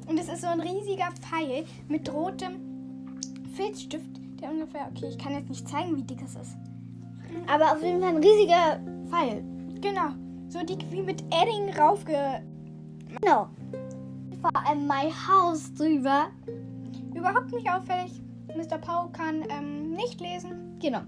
Und 0.07 0.19
es 0.19 0.29
ist 0.29 0.41
so 0.41 0.47
ein 0.47 0.59
riesiger 0.59 1.09
Pfeil 1.19 1.65
mit 1.87 2.13
rotem 2.13 2.59
Filzstift, 3.55 4.05
der 4.39 4.51
ungefähr, 4.51 4.87
okay, 4.95 5.07
ich 5.09 5.17
kann 5.17 5.33
jetzt 5.33 5.49
nicht 5.49 5.67
zeigen, 5.67 5.97
wie 5.97 6.03
dick 6.03 6.21
es 6.23 6.35
ist. 6.35 6.55
Aber 7.51 7.71
auf 7.71 7.81
jeden 7.81 7.99
Fall 7.99 8.09
ein 8.09 8.23
riesiger 8.23 8.79
Pfeil. 9.15 9.43
Genau. 9.81 10.09
So 10.49 10.63
dick 10.63 10.85
wie 10.91 11.01
mit 11.01 11.21
Edding 11.33 11.73
raufge. 11.77 12.43
Genau. 13.21 13.47
Vor 14.41 14.51
allem 14.67 14.87
My 14.87 15.11
House 15.11 15.73
drüber. 15.73 16.27
Überhaupt 17.13 17.51
nicht 17.51 17.69
auffällig. 17.69 18.21
Mr. 18.55 18.77
Pau 18.77 19.07
kann 19.09 19.43
ähm, 19.49 19.91
nicht 19.91 20.19
lesen. 20.19 20.77
Genau. 20.81 21.01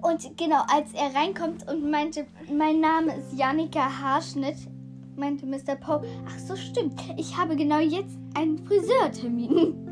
Und 0.00 0.36
genau, 0.36 0.62
als 0.72 0.92
er 0.94 1.14
reinkommt 1.14 1.68
und 1.68 1.90
meinte, 1.90 2.26
mein 2.52 2.80
Name 2.80 3.16
ist 3.16 3.36
Janika 3.36 3.80
Haarschnitt, 3.80 4.68
meinte 5.16 5.46
Mr. 5.46 5.76
Poe, 5.76 6.02
ach 6.26 6.38
so 6.38 6.56
stimmt, 6.56 7.00
ich 7.16 7.36
habe 7.36 7.54
genau 7.54 7.78
jetzt 7.78 8.18
einen 8.34 8.58
Friseurtermin. 8.58 9.88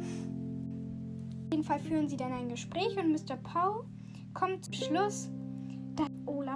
Auf 1.45 1.53
jeden 1.53 1.65
Fall 1.65 1.79
führen 1.79 2.09
sie 2.09 2.17
dann 2.17 2.33
ein 2.33 2.49
Gespräch 2.49 2.97
und 2.97 3.13
Mr. 3.13 3.37
Pau 3.37 3.85
kommt 4.35 4.65
zum 4.65 4.75
Schluss, 4.75 5.31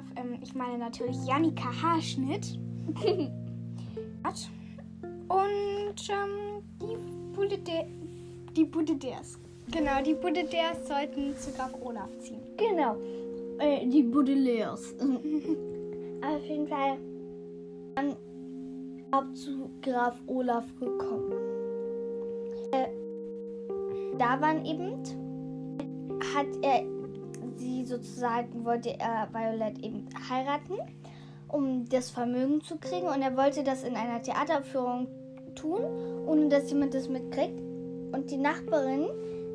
Olaf, 0.05 0.25
ähm, 0.25 0.39
ich 0.43 0.55
meine 0.55 0.79
natürlich 0.79 1.17
Janika 1.27 1.71
Haarschnitt. 1.83 2.59
Und 5.29 6.09
ähm, 6.09 6.63
die 6.81 6.97
Budede 7.35 7.87
die 8.57 8.65
Budeders. 8.65 9.39
Genau, 9.71 10.03
die 10.05 10.15
Budeders 10.15 10.87
sollten 10.87 11.37
zu 11.37 11.51
Graf 11.53 11.73
Olaf 11.81 12.09
ziehen. 12.21 12.41
Genau. 12.57 12.97
Äh, 13.59 13.87
die 13.87 14.03
Baudelaires. 14.03 14.95
Auf 15.01 16.45
jeden 16.45 16.69
Fall 16.69 16.99
dann 17.95 18.15
ab 19.11 19.27
zu 19.35 19.71
Graf 19.83 20.21
Olaf 20.27 20.65
gekommen. 20.79 21.33
Äh, 22.73 22.87
da 24.19 24.41
waren 24.41 24.65
eben, 24.65 24.95
hat 26.35 26.47
er 26.63 26.85
sie 27.59 27.85
sozusagen, 27.85 28.65
wollte 28.65 28.99
er 28.99 29.29
Violet 29.33 29.79
eben 29.83 30.09
heiraten, 30.29 30.75
um 31.49 31.89
das 31.89 32.11
Vermögen 32.11 32.63
zu 32.63 32.77
kriegen. 32.77 33.07
Und 33.07 33.23
er 33.23 33.37
wollte 33.37 33.63
das 33.63 33.85
in 33.85 33.97
einer 33.97 34.23
Theateraufführung 34.23 35.09
tun, 35.55 35.83
ohne 36.27 36.49
dass 36.49 36.71
jemand 36.71 36.95
das 36.95 37.09
mitkriegt. 37.09 37.61
Und 38.13 38.31
die 38.31 38.37
Nachbarin 38.37 39.07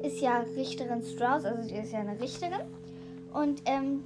ist 0.04 0.22
ja 0.22 0.44
Richterin 0.56 1.04
Strauss, 1.04 1.46
also 1.46 1.62
sie 1.62 1.76
ist 1.76 1.92
ja 1.92 2.00
eine 2.00 2.20
Richterin. 2.20 2.62
Und 3.34 3.62
ähm, 3.66 4.04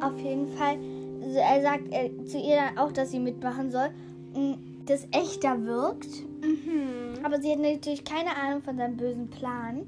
auf 0.00 0.18
jeden 0.18 0.48
Fall, 0.48 0.78
also 1.22 1.38
er 1.38 1.62
sagt 1.62 1.92
äh, 1.92 2.10
zu 2.24 2.38
ihr 2.38 2.56
dann 2.56 2.78
auch, 2.78 2.92
dass 2.92 3.10
sie 3.10 3.18
mitmachen 3.18 3.70
soll, 3.70 3.88
mh, 4.34 4.58
das 4.86 5.06
echter 5.10 5.64
wirkt. 5.64 6.08
Mhm. 6.42 7.24
Aber 7.24 7.40
sie 7.40 7.50
hat 7.50 7.58
natürlich 7.58 8.04
keine 8.04 8.36
Ahnung 8.36 8.62
von 8.62 8.76
seinem 8.76 8.96
bösen 8.96 9.28
Plan. 9.28 9.86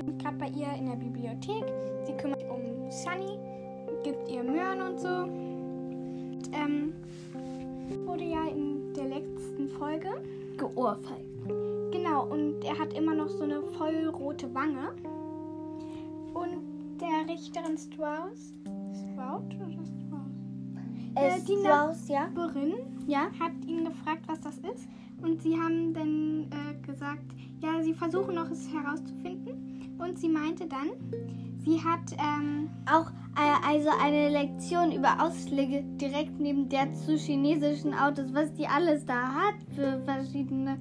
Nämlich 0.00 0.18
gerade 0.24 0.36
bei 0.38 0.48
ihr 0.48 0.72
in 0.78 0.86
der 0.86 0.96
Bibliothek. 0.96 1.64
Sie 2.06 2.12
kümmert 2.14 2.40
sich 2.40 2.50
um 2.50 2.90
Sunny, 2.90 3.38
gibt 4.02 4.28
ihr 4.30 4.42
Möhren 4.42 4.80
und 4.80 4.98
so. 4.98 5.08
Und, 5.08 6.42
ähm, 6.52 6.94
wurde 8.06 8.24
ja 8.24 8.44
in 8.48 8.94
der 8.94 9.04
letzten 9.04 9.68
Folge. 9.68 10.08
Geohrfeigt. 10.56 11.24
Genau, 11.92 12.26
und 12.26 12.64
er 12.64 12.78
hat 12.78 12.92
immer 12.94 13.14
noch 13.14 13.28
so 13.28 13.42
eine 13.44 13.62
voll 13.62 14.08
rote 14.08 14.52
Wange. 14.54 14.92
Und 16.32 16.98
der 17.00 17.32
Richterin 17.32 17.76
Strauss. 17.76 18.54
Stroud 18.94 19.54
oder 19.56 19.84
Strauss? 19.84 21.14
Äh, 21.16 21.28
Äh, 21.28 21.40
die 21.46 21.56
Strauss, 21.56 22.08
ja? 22.08 22.28
Nachbarin 22.28 22.74
Ja? 23.06 23.26
hat 23.38 23.52
ihn 23.66 23.84
gefragt, 23.84 24.22
was 24.28 24.40
das 24.40 24.56
ist. 24.58 24.88
Und 25.22 25.42
sie 25.42 25.58
haben 25.58 25.92
dann 25.92 26.46
äh, 26.50 26.86
gesagt, 26.86 27.24
ja, 27.60 27.82
sie 27.82 27.92
versuchen 27.92 28.34
noch 28.36 28.50
es 28.50 28.66
herauszufinden. 28.72 29.29
Und 30.02 30.18
sie 30.18 30.28
meinte 30.28 30.66
dann, 30.66 30.90
sie 31.58 31.78
hat, 31.82 32.12
ähm, 32.12 32.70
Auch 32.90 33.10
äh, 33.36 33.68
also 33.68 33.90
eine 34.02 34.30
Lektion 34.30 34.92
über 34.92 35.22
Ausschläge 35.22 35.82
direkt 36.00 36.40
neben 36.40 36.68
der 36.68 36.92
zu 36.94 37.16
chinesischen 37.16 37.94
Autos, 37.94 38.32
was 38.32 38.52
die 38.54 38.66
alles 38.66 39.04
da 39.04 39.28
hat 39.34 39.54
für 39.74 40.00
verschiedene. 40.04 40.78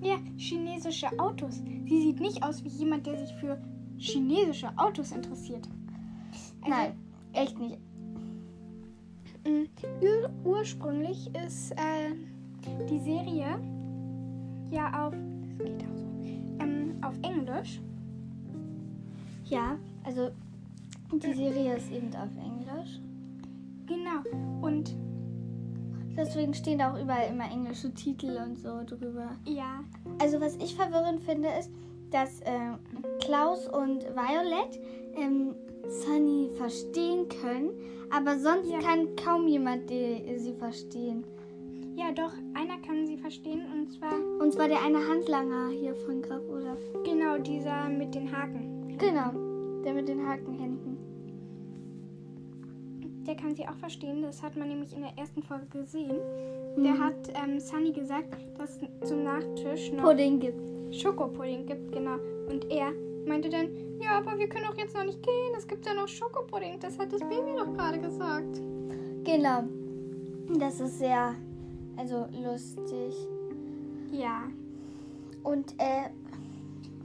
ja, 0.00 0.16
chinesische 0.36 1.08
Autos. 1.18 1.62
Sie 1.86 2.02
sieht 2.02 2.20
nicht 2.20 2.42
aus 2.42 2.62
wie 2.64 2.68
jemand, 2.68 3.06
der 3.06 3.18
sich 3.18 3.34
für 3.36 3.58
chinesische 3.98 4.68
Autos 4.76 5.12
interessiert. 5.12 5.68
Also, 6.62 6.70
Nein, 6.76 6.92
echt 7.32 7.58
nicht. 7.58 7.78
mh, 9.46 9.66
ur 10.00 10.30
ursprünglich 10.58 11.30
ist 11.44 11.72
äh, 11.72 12.14
die 12.88 12.98
Serie 13.00 13.58
ja 14.70 15.06
auf, 15.06 15.14
das 15.42 15.58
geht 15.66 15.82
auch 15.84 15.96
so, 15.96 16.06
ähm, 16.60 16.94
auf 17.02 17.14
Englisch. 17.22 17.80
Ja, 19.44 19.78
also 20.04 20.30
die 21.12 21.32
Serie 21.34 21.76
ist 21.76 21.90
eben 21.92 22.08
auf 22.14 22.28
Englisch. 22.42 23.00
Genau. 23.86 24.40
Und 24.62 24.94
Deswegen 26.16 26.54
stehen 26.54 26.78
da 26.78 26.92
auch 26.94 27.02
überall 27.02 27.28
immer 27.28 27.50
englische 27.50 27.92
Titel 27.92 28.38
und 28.40 28.56
so 28.56 28.82
drüber. 28.86 29.32
ja, 29.46 29.80
Also 30.20 30.40
was 30.40 30.54
ich 30.56 30.76
verwirrend 30.76 31.20
finde, 31.20 31.48
ist, 31.58 31.72
dass 32.12 32.38
äh, 32.42 32.70
Klaus 33.18 33.66
und 33.66 34.04
Violet 34.14 34.80
ähm, 35.16 35.56
Sunny 35.88 36.50
verstehen 36.56 37.26
können, 37.42 37.70
aber 38.16 38.38
sonst 38.38 38.70
Ja. 38.70 38.78
kann 38.78 39.08
kaum 39.16 39.48
jemand 39.48 39.90
die, 39.90 40.38
sie 40.38 40.54
verstehen. 40.54 41.24
ja, 41.96 42.12
doch, 42.12 42.32
einer 42.54 42.78
kann 42.86 43.08
sie 43.08 43.16
verstehen 43.16 43.62
und 43.72 43.90
zwar 43.90 44.12
Und 44.40 44.52
zwar 44.52 44.68
der 44.68 44.82
eine 44.84 44.98
Handlanger 45.08 45.70
hier 45.70 45.96
von 45.96 46.22
Graf 46.22 46.42
Olaf. 46.48 46.78
genau 47.04 47.38
dieser 47.38 47.88
mit 47.88 48.14
den 48.14 48.30
Haken. 48.30 48.83
Genau, 48.98 49.32
der 49.84 49.94
mit 49.94 50.08
den 50.08 50.26
Hakenhänden. 50.26 50.96
Der 53.26 53.34
kann 53.36 53.54
sie 53.54 53.66
auch 53.66 53.76
verstehen. 53.76 54.22
Das 54.22 54.42
hat 54.42 54.56
man 54.56 54.68
nämlich 54.68 54.94
in 54.94 55.00
der 55.00 55.16
ersten 55.16 55.42
Folge 55.42 55.66
gesehen. 55.66 56.18
Mhm. 56.76 56.84
Der 56.84 56.98
hat 56.98 57.32
ähm, 57.34 57.58
Sunny 57.58 57.92
gesagt, 57.92 58.36
dass 58.58 58.78
es 58.82 59.08
zum 59.08 59.24
Nachtisch 59.24 59.90
noch 59.92 60.04
Pudding 60.04 60.38
gibt. 60.40 60.94
Schokopudding 60.94 61.66
gibt, 61.66 61.90
genau. 61.92 62.18
Und 62.48 62.70
er 62.70 62.92
meinte 63.26 63.48
dann, 63.48 63.68
ja, 64.00 64.18
aber 64.18 64.38
wir 64.38 64.48
können 64.48 64.66
doch 64.66 64.76
jetzt 64.76 64.94
noch 64.94 65.04
nicht 65.04 65.22
gehen. 65.22 65.54
Es 65.56 65.66
gibt 65.66 65.86
ja 65.86 65.94
noch 65.94 66.06
Schokopudding. 66.06 66.78
Das 66.80 66.98
hat 66.98 67.12
das 67.12 67.20
Baby 67.20 67.54
doch 67.56 67.72
gerade 67.72 67.98
gesagt. 67.98 68.60
Genau. 69.24 69.64
Das 70.58 70.78
ist 70.80 70.98
sehr, 70.98 71.34
also 71.96 72.26
lustig. 72.44 73.14
Ja. 74.12 74.42
und 75.42 75.74
äh, 75.78 76.10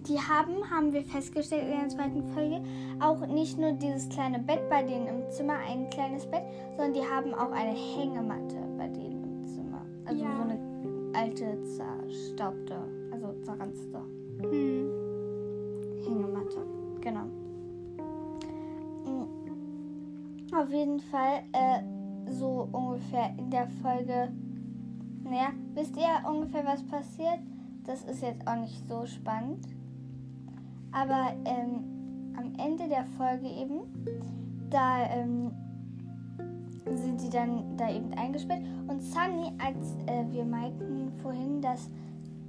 die 0.10 0.20
haben, 0.20 0.70
haben 0.70 0.92
wir 0.92 1.04
festgestellt 1.04 1.64
in 1.72 1.80
der 1.80 1.90
zweiten 1.90 2.24
Folge, 2.34 2.62
auch 3.00 3.26
nicht 3.28 3.58
nur 3.60 3.74
dieses 3.74 4.10
kleine 4.10 4.40
Bett 4.40 4.68
bei 4.70 4.82
denen 4.84 5.08
im 5.08 5.30
Zimmer, 5.30 5.58
ein 5.68 5.90
kleines 5.92 6.26
Bett, 6.26 6.44
sondern 6.76 6.94
die 6.94 7.08
haben 7.08 7.34
auch 7.34 7.52
eine 7.52 7.72
Hängematte 7.78 8.58
bei 8.78 8.88
denen 8.88 9.24
im 9.24 9.46
Zimmer. 9.46 9.86
Also 10.06 10.24
Ja. 10.24 10.36
so 10.36 10.42
eine 10.42 10.60
alte, 11.14 11.64
zerstaubte, 11.64 12.76
also 13.12 13.34
zerranzte 13.44 14.00
Hm. 14.42 14.90
Hängematte. 16.04 16.66
Genau. 17.02 17.26
Auf 20.56 20.72
jeden 20.72 21.00
Fall 21.00 21.44
äh, 21.54 21.84
so 22.32 22.68
ungefähr 22.72 23.32
in 23.38 23.52
der 23.52 23.68
Folge. 23.84 24.32
Naja, 25.24 25.52
wisst 25.76 25.96
ihr 25.96 26.28
ungefähr, 26.28 26.66
was 26.66 26.82
passiert? 26.84 27.40
Das 27.86 28.04
ist 28.04 28.24
jetzt 28.24 28.48
auch 28.48 28.56
nicht 28.56 28.88
so 28.88 29.06
spannend. 29.06 29.66
Aber 30.92 31.34
ähm, 31.46 32.34
am 32.38 32.54
Ende 32.58 32.88
der 32.88 33.06
Folge 33.18 33.48
eben, 33.48 33.82
da 34.70 35.06
ähm, 35.10 35.52
sind 36.96 37.22
sie 37.22 37.30
dann 37.30 37.78
da 37.78 37.90
eben 37.90 38.14
eingesperrt. 38.14 38.62
Und 38.88 39.02
Sunny, 39.02 39.52
als 39.64 39.96
äh, 40.08 40.26
wir 40.32 40.46
meinten 40.46 41.12
vorhin, 41.22 41.62
dass 41.62 41.90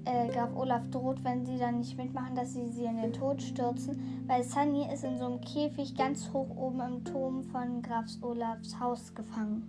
äh, 0.05 0.29
Graf 0.29 0.55
Olaf 0.57 0.83
droht, 0.91 1.23
wenn 1.25 1.45
sie 1.45 1.59
dann 1.59 1.79
nicht 1.79 1.97
mitmachen, 1.97 2.35
dass 2.35 2.55
sie 2.55 2.69
sie 2.69 2.85
in 2.85 2.97
den 2.97 3.13
Tod 3.13 3.43
stürzen, 3.43 4.25
weil 4.27 4.43
Sunny 4.43 4.87
ist 4.93 5.05
in 5.05 5.19
so 5.19 5.27
einem 5.27 5.41
Käfig 5.41 5.95
ganz 5.95 6.33
hoch 6.33 6.57
oben 6.57 6.81
im 6.81 7.05
Turm 7.05 7.43
von 7.45 7.83
Graf 7.83 8.07
Olafs 8.23 8.79
Haus 8.81 9.15
gefangen. 9.15 9.69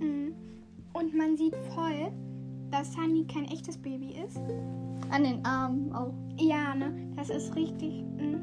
Mhm. 0.00 0.34
Und 0.92 1.14
man 1.14 1.36
sieht 1.36 1.54
voll, 1.74 2.10
dass 2.70 2.92
Sunny 2.92 3.26
kein 3.26 3.44
echtes 3.46 3.78
Baby 3.78 4.14
ist. 4.26 4.38
An 5.10 5.24
den 5.24 5.44
Armen 5.44 5.92
auch. 5.92 6.12
Ja, 6.38 6.74
ne? 6.74 6.94
Das 7.16 7.30
ist 7.30 7.54
richtig. 7.56 8.02
mh. 8.02 8.38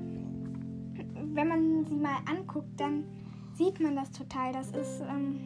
Wenn 1.34 1.48
man 1.50 1.86
sie 1.86 1.96
mal 1.96 2.18
anguckt, 2.30 2.80
dann 2.80 3.04
sieht 3.54 3.80
man 3.80 3.96
das 3.96 4.12
total. 4.12 4.54
Das 4.54 4.72
ist. 4.72 5.02
Ähm, 5.02 5.40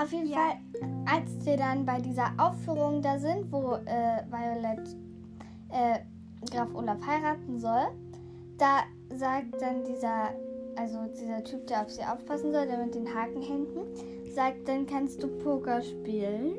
Auf 0.00 0.12
jeden 0.12 0.28
Ja. 0.28 0.36
Fall, 0.36 0.56
als 1.12 1.44
wir 1.44 1.56
dann 1.56 1.84
bei 1.86 2.00
dieser 2.00 2.30
Aufführung 2.38 3.02
da 3.02 3.18
sind, 3.18 3.50
wo 3.50 3.74
äh, 3.84 4.22
Violet 4.30 4.96
äh, 5.70 5.98
Graf 6.50 6.72
Olaf 6.74 6.98
heiraten 7.06 7.58
soll, 7.58 7.88
da 8.58 8.82
sagt 9.16 9.60
dann 9.60 9.84
dieser, 9.84 10.30
also 10.76 10.98
dieser 11.20 11.42
Typ, 11.42 11.66
der 11.66 11.82
auf 11.82 11.90
sie 11.90 12.02
aufpassen 12.02 12.52
soll, 12.52 12.66
der 12.66 12.84
mit 12.84 12.94
den 12.94 13.12
Hakenhänden, 13.12 13.82
sagt, 14.34 14.68
dann 14.68 14.86
kannst 14.86 15.20
du 15.22 15.28
Poker 15.38 15.82
spielen. 15.82 16.58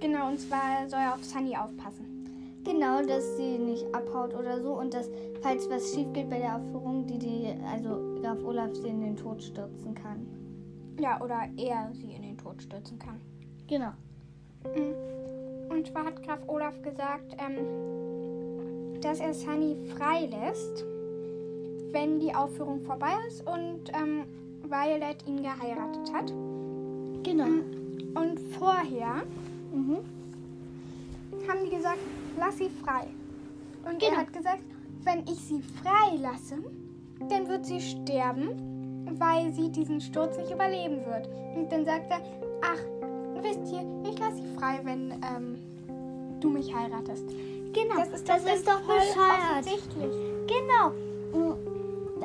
Genau, 0.00 0.28
und 0.28 0.40
zwar 0.40 0.88
soll 0.88 1.00
er 1.00 1.14
auf 1.14 1.24
Sunny 1.24 1.56
aufpassen. 1.56 2.14
Genau, 2.64 3.02
dass 3.02 3.36
sie 3.36 3.58
nicht 3.58 3.84
abhaut 3.94 4.34
oder 4.34 4.60
so 4.60 4.72
und 4.72 4.94
dass, 4.94 5.10
falls 5.42 5.68
was 5.68 5.94
schief 5.94 6.10
geht 6.14 6.30
bei 6.30 6.38
der 6.38 6.56
Aufführung, 6.56 7.06
die, 7.06 7.18
die, 7.18 7.54
also 7.70 8.20
Graf 8.22 8.42
Olaf 8.42 8.74
sie 8.74 8.88
in 8.88 9.02
den 9.02 9.16
Tod 9.16 9.42
stürzen 9.42 9.94
kann. 9.94 10.26
Ja, 10.98 11.20
oder 11.20 11.42
er 11.56 11.90
sie 11.92 12.14
in 12.14 12.22
den 12.22 12.38
Tod 12.38 12.62
stürzen 12.62 12.98
kann. 12.98 13.20
Genau. 13.66 13.90
Mhm. 14.64 14.94
Und 15.68 15.86
zwar 15.86 16.06
hat 16.06 16.22
Graf 16.22 16.40
Olaf 16.46 16.80
gesagt, 16.80 17.36
ähm, 17.38 19.00
dass 19.02 19.20
er 19.20 19.34
Sunny 19.34 19.76
freilässt, 19.94 20.84
wenn 21.92 22.18
die 22.18 22.34
Aufführung 22.34 22.80
vorbei 22.80 23.12
ist 23.28 23.46
und 23.46 23.90
ähm, 23.92 24.24
Violet 24.62 25.26
ihn 25.26 25.42
geheiratet 25.42 26.12
hat. 26.14 26.32
Genau. 27.22 27.83
Und 28.14 28.38
vorher 28.58 29.22
Mhm. 29.72 29.98
haben 31.48 31.64
die 31.64 31.76
gesagt, 31.76 31.98
lass 32.38 32.58
sie 32.58 32.70
frei. 32.84 33.06
Und 33.88 33.98
Genau. 33.98 34.12
er 34.12 34.18
hat 34.18 34.32
gesagt, 34.32 34.62
wenn 35.04 35.20
ich 35.24 35.38
sie 35.40 35.60
freilasse, 35.82 36.56
dann 37.28 37.48
wird 37.48 37.66
sie 37.66 37.80
sterben, 37.80 39.06
weil 39.18 39.52
sie 39.52 39.70
diesen 39.70 40.00
Sturz 40.00 40.36
nicht 40.38 40.50
überleben 40.50 41.04
wird. 41.06 41.28
Und 41.56 41.70
dann 41.70 41.84
sagt 41.84 42.10
er, 42.10 42.20
ach, 42.62 42.78
wisst 43.42 43.72
ihr, 43.72 43.84
ich 44.10 44.18
lasse 44.18 44.36
sie 44.36 44.56
frei, 44.58 44.80
wenn 44.84 45.12
ähm, 45.12 45.58
du 46.40 46.48
mich 46.50 46.74
heiratest. 46.74 47.24
Genau. 47.72 47.96
Das 47.98 48.08
ist, 48.12 48.28
das 48.28 48.44
doch 48.44 48.54
ist 48.54 48.68
doch 48.68 48.80
voll 48.82 48.98
bescheuert. 48.98 49.50
offensichtlich. 49.50 50.14
Genau. 50.46 50.92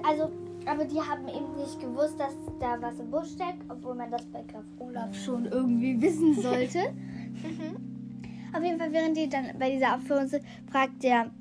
Also, 0.08 0.30
aber 0.66 0.86
die 0.86 1.00
haben 1.00 1.28
eben 1.28 1.56
nicht 1.58 1.80
gewusst, 1.80 2.20
dass 2.20 2.34
da 2.60 2.78
was 2.82 3.00
im 3.00 3.10
Busch 3.10 3.32
steckt, 3.32 3.64
obwohl 3.70 3.96
man 3.96 4.12
das 4.12 4.26
bei 4.28 4.44
Graf 4.44 4.66
Olaf 4.80 5.16
schon 5.16 5.46
irgendwie 5.46 6.02
wissen 6.02 6.36
sollte. 6.36 6.80
Auf 8.54 8.64
jeden 8.64 8.80
Fall, 8.80 8.92
während 8.92 9.16
die 9.16 9.30
dann 9.30 9.46
bei 9.60 9.72
dieser 9.72 9.96
Aufführung 9.96 10.28
sind, 10.28 10.44
fragt 10.72 11.04
der 11.04 11.32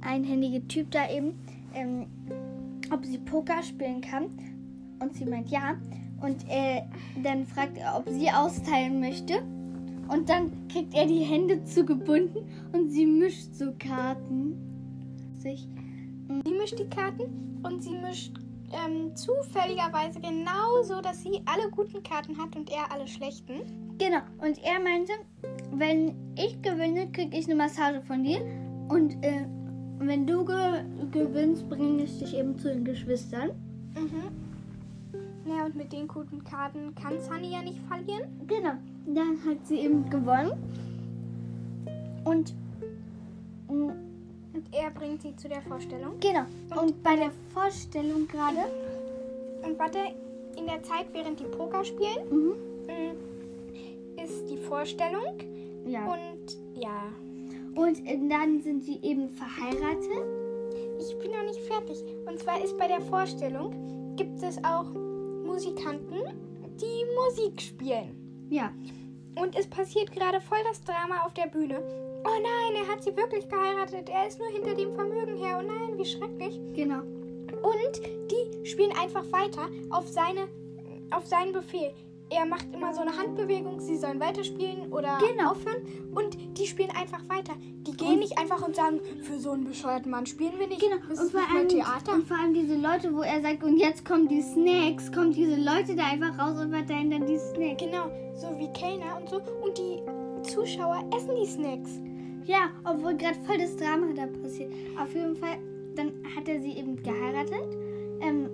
einhändige 0.00 0.66
Typ 0.66 0.90
da 0.90 1.08
eben, 1.08 1.34
ähm, 1.74 2.06
ob 2.92 3.04
sie 3.04 3.18
Poker 3.18 3.62
spielen 3.62 4.00
kann. 4.00 4.26
Und 5.00 5.14
sie 5.14 5.24
meint 5.24 5.50
ja. 5.50 5.76
Und 6.20 6.44
äh, 6.48 6.82
dann 7.22 7.46
fragt 7.46 7.78
er, 7.78 7.96
ob 7.96 8.08
sie 8.08 8.30
austeilen 8.30 9.00
möchte. 9.00 9.42
Und 10.08 10.28
dann 10.28 10.68
kriegt 10.68 10.94
er 10.94 11.06
die 11.06 11.20
Hände 11.20 11.64
zugebunden 11.64 12.42
und 12.72 12.90
sie 12.90 13.06
mischt 13.06 13.54
so 13.54 13.72
Karten. 13.78 14.56
Sich. 15.38 15.68
Sie 16.28 16.52
mischt 16.52 16.78
die 16.78 16.88
Karten 16.88 17.60
und 17.62 17.82
sie 17.82 17.96
mischt 17.96 18.32
ähm, 18.72 19.14
zufälligerweise 19.14 20.20
genau 20.20 20.82
so, 20.82 21.00
dass 21.00 21.22
sie 21.22 21.42
alle 21.46 21.70
guten 21.70 22.02
Karten 22.02 22.36
hat 22.38 22.56
und 22.56 22.70
er 22.70 22.90
alle 22.90 23.06
schlechten. 23.06 23.62
Genau. 23.98 24.20
Und 24.38 24.58
er 24.64 24.80
meinte, 24.80 25.12
wenn 25.72 26.14
ich 26.36 26.60
gewinne, 26.62 27.10
kriege 27.12 27.36
ich 27.36 27.46
eine 27.46 27.54
Massage 27.54 28.00
von 28.00 28.24
dir. 28.24 28.40
Und 28.88 29.22
äh, 29.24 29.46
wenn 29.98 30.26
du 30.26 30.44
ge 30.44 30.84
gewinnst, 31.10 31.68
bringe 31.68 32.02
ich 32.02 32.18
dich 32.18 32.36
eben 32.36 32.58
zu 32.58 32.68
den 32.68 32.84
Geschwistern. 32.84 33.50
Mhm. 33.94 34.44
Ja, 35.46 35.66
und 35.66 35.74
mit 35.76 35.92
den 35.92 36.08
guten 36.08 36.42
Karten 36.42 36.94
kann 36.94 37.20
Sunny 37.20 37.52
ja 37.52 37.62
nicht 37.62 37.78
verlieren. 37.86 38.28
Genau. 38.46 38.72
Dann 39.06 39.38
hat 39.44 39.66
sie 39.66 39.80
eben 39.80 40.08
gewonnen. 40.08 40.52
Und 42.24 42.54
mm, 43.68 43.90
Und 44.66 44.74
er 44.74 44.90
bringt 44.90 45.22
sie 45.22 45.34
zu 45.36 45.48
der 45.48 45.62
Vorstellung. 45.62 46.18
genau. 46.20 46.44
Und 46.80 47.02
bei 47.02 47.16
der 47.16 47.30
Vorstellung 47.52 48.26
gerade. 48.28 48.58
Und 49.62 49.78
warte, 49.78 49.98
in 50.56 50.66
der 50.66 50.82
Zeit, 50.82 51.06
während 51.12 51.40
die 51.40 51.44
Poker 51.44 51.84
spielen, 51.84 52.28
Mhm. 52.30 52.54
mm, 52.86 54.20
ist 54.24 54.48
die 54.50 54.56
Vorstellung. 54.58 55.38
Ja. 55.86 56.04
Und 56.06 56.56
ja, 56.76 57.02
Und 57.74 58.06
äh, 58.06 58.18
dann 58.28 58.60
sind 58.62 58.84
sie 58.84 58.98
eben 59.02 59.28
verheiratet. 59.30 60.08
ich 61.00 61.18
bin 61.18 61.32
noch 61.32 61.42
nicht 61.44 61.60
fertig. 61.60 62.02
Und 62.26 62.38
zwar 62.38 62.62
ist 62.62 62.76
bei 62.78 62.86
der 62.88 63.00
Vorstellung, 63.00 64.14
gibt 64.16 64.42
es 64.42 64.58
auch 64.64 64.86
Musikanten, 65.44 66.20
die 66.80 67.04
Musik 67.16 67.60
spielen. 67.60 68.46
Ja. 68.50 68.72
Und 69.36 69.56
es 69.56 69.66
passiert 69.66 70.12
gerade 70.12 70.40
voll 70.40 70.62
das 70.64 70.82
Drama 70.84 71.22
auf 71.24 71.34
der 71.34 71.46
Bühne. 71.46 71.80
Oh 72.24 72.40
nein, 72.42 72.82
er 72.82 72.90
hat 72.90 73.02
sie 73.02 73.16
wirklich 73.16 73.48
geheiratet. 73.48 74.08
Er 74.08 74.26
ist 74.26 74.38
nur 74.38 74.48
hinter 74.48 74.74
dem 74.74 74.94
Vermögen 74.94 75.36
her. 75.36 75.58
Oh 75.60 75.66
nein, 75.66 75.98
wie 75.98 76.04
schrecklich. 76.04 76.60
Genau. 76.74 77.00
Und 77.62 78.00
die 78.30 78.66
spielen 78.66 78.96
einfach 78.96 79.24
weiter 79.32 79.68
auf, 79.90 80.08
seine, 80.08 80.48
auf 81.10 81.26
seinen 81.26 81.52
Befehl. 81.52 81.92
Er 82.30 82.46
macht 82.46 82.66
immer 82.74 82.92
so 82.94 83.00
eine 83.02 83.16
Handbewegung, 83.16 83.78
sie 83.80 83.96
sollen 83.96 84.18
weiterspielen 84.18 84.92
oder 84.92 85.18
Genau. 85.18 85.52
aufhören. 85.52 85.82
Und 86.14 86.36
die 86.58 86.66
spielen 86.66 86.90
einfach 86.90 87.20
weiter. 87.28 87.52
Die 87.86 87.92
gehen 87.96 88.14
Und- 88.14 88.18
nicht 88.20 88.38
einfach 88.38 88.66
und 88.66 88.74
sagen, 88.74 89.00
für 89.22 89.38
so 89.38 89.50
einen 89.50 89.64
bescheuerten 89.64 90.10
Mann 90.10 90.24
spielen 90.26 90.52
wir 90.58 90.66
nicht. 90.66 90.80
Genau. 90.80 90.96
Das 91.08 91.20
Und 91.20 91.30
vor, 91.32 91.40
allem, 91.54 91.68
Theater. 91.68 92.14
und 92.14 92.26
vor 92.26 92.36
allem 92.38 92.54
diese 92.54 92.76
Leute, 92.76 93.14
wo 93.14 93.20
er 93.20 93.40
sagt, 93.42 93.62
und 93.62 93.76
jetzt 93.76 94.04
kommen 94.04 94.26
die 94.26 94.40
Snacks, 94.40 95.12
kommen 95.12 95.32
diese 95.32 95.56
Leute 95.56 95.94
da 95.94 96.04
einfach 96.06 96.38
raus 96.38 96.58
und 96.60 96.70
verteilen 96.70 97.10
dann 97.10 97.26
die 97.26 97.38
Snacks. 97.38 97.84
Genau, 97.84 98.10
so 98.34 98.48
wie 98.58 98.68
Kellner 98.72 99.20
und 99.20 99.28
so. 99.28 99.36
Und 99.62 99.76
die 99.78 100.02
Zuschauer 100.50 101.04
essen 101.14 101.36
die 101.36 101.46
Snacks. 101.46 102.00
Ja, 102.46 102.70
obwohl 102.84 103.14
gerade 103.16 103.38
voll 103.46 103.58
das 103.58 103.76
Drama 103.76 104.08
da 104.14 104.26
passiert. 104.26 104.72
Auf 105.00 105.14
jeden 105.14 105.36
Fall, 105.36 105.58
dann 105.94 106.12
hat 106.34 106.48
er 106.48 106.60
sie 106.60 106.72
eben 106.72 106.96
geheiratet. 107.02 107.76
Ähm, 108.20 108.48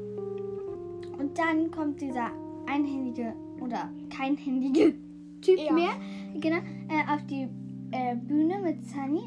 und 1.19 1.39
dann 1.39 1.71
kommt 1.71 2.01
dieser 2.01 2.31
einhändige 2.67 3.35
oder 3.61 3.89
keinhändige 4.17 4.95
Typ 5.41 5.59
Ja. 5.59 5.73
mehr 5.73 5.93
genau, 6.39 6.59
äh, 6.89 7.13
auf 7.13 7.25
die 7.27 7.49
äh, 7.93 8.15
Bühne 8.17 8.59
mit 8.63 8.85
Sunny. 8.87 9.23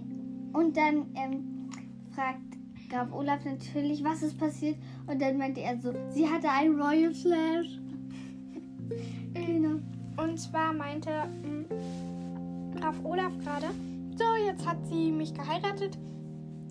Und 0.53 0.77
dann 0.77 1.07
ähm, 1.15 1.69
fragt 2.11 2.41
Graf 2.89 3.11
Olaf 3.11 3.43
natürlich, 3.45 4.03
was 4.03 4.21
ist 4.21 4.37
passiert. 4.37 4.77
Und 5.07 5.21
dann 5.21 5.37
meinte 5.37 5.61
er 5.61 5.79
so, 5.79 5.91
sie 6.09 6.27
hatte 6.29 6.49
einen 6.49 6.79
Royal 6.79 7.13
Flash. 7.13 7.79
genau. 9.33 9.79
Und 10.17 10.39
zwar 10.39 10.73
meinte 10.73 11.09
mh, 11.09 12.79
Graf 12.79 12.95
Olaf 13.03 13.31
gerade, 13.39 13.67
so, 14.15 14.23
jetzt 14.47 14.67
hat 14.67 14.77
sie 14.85 15.11
mich 15.11 15.33
geheiratet, 15.33 15.97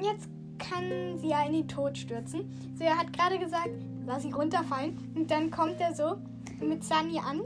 jetzt 0.00 0.28
kann 0.58 1.18
sie 1.18 1.28
ja 1.30 1.44
in 1.44 1.54
den 1.54 1.66
Tod 1.68 1.98
stürzen. 1.98 2.42
So, 2.76 2.84
er 2.84 2.96
hat 2.96 3.12
gerade 3.12 3.38
gesagt, 3.38 3.70
lass 4.06 4.22
sie 4.22 4.30
runterfallen. 4.30 4.96
Und 5.16 5.28
dann 5.30 5.50
kommt 5.50 5.80
er 5.80 5.92
so 5.92 6.16
mit 6.68 6.84
Sunny 6.84 7.18
an 7.18 7.42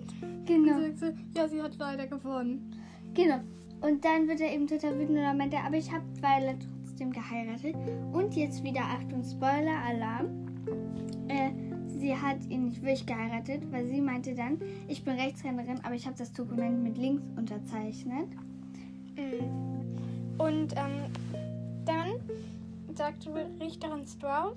Genau. 0.47 0.77
und 0.77 0.99
sagt 0.99 0.99
so, 0.99 1.07
ja, 1.41 1.49
sie 1.49 1.61
hat 1.63 1.77
leider 1.79 2.07
gewonnen. 2.07 2.71
Genau. 3.15 3.41
Und 3.81 4.05
dann 4.05 4.29
wird 4.29 4.41
er 4.41 4.53
eben 4.53 4.67
total 4.67 4.95
wütend 4.95 5.11
und 5.19 5.23
dann 5.25 5.37
meint 5.37 5.53
er, 5.53 5.65
aber 5.65 5.77
ich 5.77 5.91
habe 5.93 6.05
Violet 6.21 6.57
trotzdem 6.87 7.13
geheiratet. 7.13 7.75
Und 8.13 8.35
jetzt 8.35 8.63
wieder, 8.65 8.81
Achtung, 8.81 9.23
Spoiler-Alarm. 9.23 10.27
Äh, 11.29 11.51
sie 11.99 12.15
hat 12.17 12.39
ihn 12.49 12.67
nicht 12.67 12.81
wirklich 12.83 13.05
geheiratet, 13.07 13.63
weil 13.71 13.87
sie 13.87 14.01
meinte 14.01 14.35
dann, 14.35 14.59
ich 14.89 15.05
bin 15.05 15.15
Rechtshänderin, 15.19 15.81
aber 15.85 15.95
ich 15.95 16.07
habe 16.07 16.17
das 16.17 16.33
Dokument 16.33 16.83
mit 16.83 16.97
links 16.97 17.23
unterzeichnet. 17.37 18.29
Mm. 19.17 20.41
Und 20.41 20.75
ähm, 20.77 21.11
dann 21.85 22.09
sagte 22.95 23.31
Richterin 23.61 24.07
Stroud, 24.07 24.57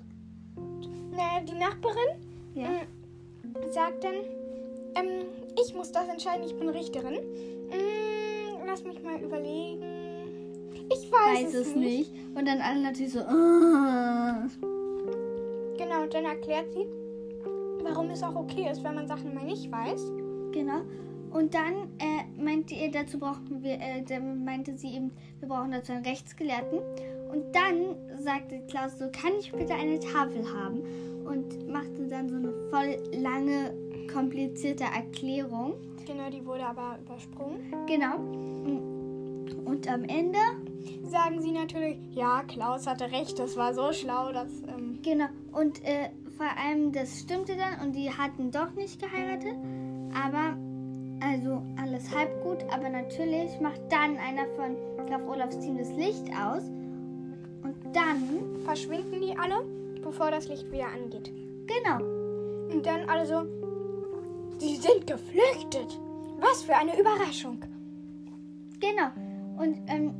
naja, 1.10 1.40
die 1.46 1.58
Nachbarin, 1.58 2.20
Ja. 2.54 2.68
mm, 2.68 3.72
sagt 3.72 4.04
dann, 4.04 4.14
ähm, 4.94 5.26
ich 5.64 5.74
muss 5.74 5.92
das 5.92 6.08
entscheiden, 6.08 6.44
ich 6.44 6.54
bin 6.56 6.68
Richterin. 6.68 7.14
Mm, 7.14 8.66
lass 8.66 8.84
mich 8.84 9.02
mal 9.02 9.20
überlegen. 9.20 9.84
Ich 10.92 11.10
weiß, 11.10 11.44
Weiß 11.44 11.54
es 11.54 11.74
nicht. 11.76 12.12
Und 12.34 12.46
dann 12.46 12.60
alle 12.60 12.80
natürlich 12.80 13.12
so, 13.12 13.20
"Ah." 13.20 14.46
Genau, 15.76 16.02
und 16.02 16.12
dann 16.14 16.24
erklärt 16.24 16.72
sie, 16.72 16.86
warum 17.82 18.10
es 18.10 18.22
auch 18.22 18.34
okay 18.34 18.68
ist, 18.70 18.82
wenn 18.84 18.94
man 18.94 19.06
Sachen 19.06 19.34
mal 19.34 19.44
nicht 19.44 19.70
weiß. 19.70 20.12
Genau. 20.52 20.82
Und 21.32 21.54
dann 21.54 21.88
äh, 21.98 22.42
meinte 22.42 22.74
ihr, 22.74 22.90
dazu 22.90 23.18
brauchen 23.18 23.62
wir, 23.62 23.74
äh, 23.74 24.02
dann 24.06 24.44
meinte 24.44 24.76
sie 24.76 24.94
eben, 24.94 25.12
wir 25.38 25.48
brauchen 25.48 25.70
dazu 25.70 25.92
einen 25.92 26.04
Rechtsgelehrten. 26.04 26.80
Und 27.32 27.54
dann 27.54 27.94
sagte 28.20 28.60
Klaus 28.68 28.98
so, 28.98 29.08
kann 29.10 29.32
ich 29.38 29.52
bitte 29.52 29.74
eine 29.74 30.00
Tafel 30.00 30.44
haben? 30.52 30.82
Und 31.24 31.68
machte 31.68 32.08
dann 32.08 32.28
so 32.28 32.34
eine 32.34 32.52
voll 32.70 32.96
lange, 33.16 33.72
komplizierte 34.12 34.84
Erklärung. 34.84 35.74
Genau, 36.06 36.30
die 36.30 36.44
wurde 36.44 36.66
aber 36.66 36.98
übersprungen. 37.04 37.60
Genau. 37.86 38.16
Und 39.64 39.88
am 39.88 40.04
Ende, 40.04 40.38
Sagen 41.04 41.40
sie 41.42 41.52
natürlich, 41.52 41.98
ja, 42.12 42.42
Klaus 42.46 42.86
hatte 42.86 43.10
recht, 43.10 43.38
das 43.38 43.56
war 43.56 43.74
so 43.74 43.92
schlau, 43.92 44.32
dass. 44.32 44.62
Ähm, 44.62 44.98
genau. 45.02 45.26
Und 45.52 45.84
äh, 45.84 46.10
vor 46.36 46.46
allem, 46.46 46.92
das 46.92 47.20
stimmte 47.20 47.56
dann 47.56 47.86
und 47.86 47.94
die 47.94 48.10
hatten 48.10 48.50
doch 48.50 48.72
nicht 48.74 49.00
geheiratet. 49.00 49.54
Aber, 50.14 50.56
also 51.20 51.62
alles 51.82 52.14
halb 52.14 52.42
gut. 52.42 52.58
Aber 52.70 52.88
natürlich 52.88 53.60
macht 53.60 53.80
dann 53.90 54.16
einer 54.18 54.46
von 54.56 54.76
Graf 55.06 55.22
Olafs 55.28 55.58
Team 55.58 55.78
das 55.78 55.90
Licht 55.92 56.28
aus. 56.30 56.62
Und 57.62 57.76
dann, 57.92 58.60
verschwinden 58.64 59.20
die 59.20 59.36
alle, 59.36 59.64
bevor 60.02 60.30
das 60.30 60.48
Licht 60.48 60.70
wieder 60.70 60.88
angeht. 60.88 61.32
genau. 61.66 61.98
Und 62.72 62.86
dann 62.86 63.08
alle 63.08 63.26
so, 63.26 63.42
sie 64.60 64.76
sind 64.76 65.06
geflüchtet. 65.06 65.98
Was 66.38 66.62
für 66.62 66.76
eine 66.76 66.98
Überraschung. 66.98 67.60
Genau. 68.78 69.10
Und 69.58 69.76
ähm, 69.88 70.14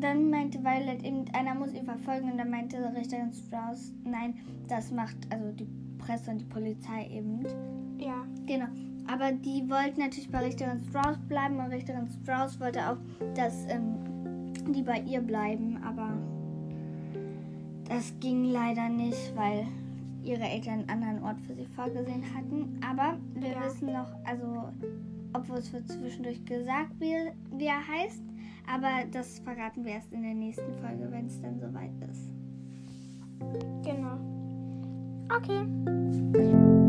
dann 0.00 0.30
meinte 0.30 0.62
Violet 0.62 1.02
eben, 1.02 1.24
einer 1.32 1.54
muss 1.54 1.72
ihn 1.72 1.84
verfolgen. 1.84 2.30
Und 2.30 2.38
dann 2.38 2.50
meinte 2.50 2.76
Richterin 2.94 3.32
Strauss, 3.32 3.92
nein, 4.04 4.34
das 4.68 4.92
macht 4.92 5.16
also 5.30 5.50
die 5.52 5.66
Presse 5.98 6.30
und 6.30 6.38
die 6.38 6.44
Polizei 6.44 7.08
eben. 7.10 7.44
Ja, 7.98 8.24
Genau. 8.48 8.66
Aber 9.10 9.32
die 9.32 9.68
wollten 9.70 10.00
natürlich 10.00 10.30
bei 10.30 10.40
Richterin 10.40 10.80
Strauss 10.88 11.18
bleiben 11.28 11.58
und 11.58 11.70
Richterin 11.70 12.08
Strauss 12.22 12.58
wollte 12.60 12.90
auch, 12.90 12.96
dass 13.34 13.64
ähm, 13.68 14.52
die 14.72 14.82
bei 14.82 15.00
ihr 15.00 15.20
bleiben. 15.20 15.78
Aber 15.82 16.12
das 17.88 18.12
ging 18.20 18.44
leider 18.44 18.88
nicht, 18.88 19.34
weil 19.34 19.66
ihre 20.22 20.42
Eltern 20.44 20.80
einen 20.88 20.90
anderen 20.90 21.22
Ort 21.24 21.40
für 21.42 21.54
sie 21.54 21.66
vorgesehen 21.66 22.22
hatten. 22.34 22.80
Aber 22.88 23.18
wir 23.34 23.50
Ja. 23.50 23.64
wissen 23.64 23.92
noch, 23.92 24.12
also 24.24 24.68
obwohl 25.32 25.58
es 25.58 25.72
wird 25.72 25.88
zwischendurch 25.88 26.44
gesagt, 26.44 26.92
wie, 26.98 27.14
wie 27.56 27.66
er 27.66 27.86
heißt. 27.86 28.22
Aber 28.70 29.06
das 29.10 29.38
verraten 29.40 29.84
wir 29.84 29.92
erst 29.92 30.12
in 30.12 30.22
der 30.22 30.34
nächsten 30.34 30.72
Folge, 30.74 31.08
wenn 31.10 31.26
es 31.26 31.40
dann 31.40 31.58
soweit 31.58 31.92
ist. 32.10 32.30
genau. 33.84 34.18
Okay. 35.34 36.87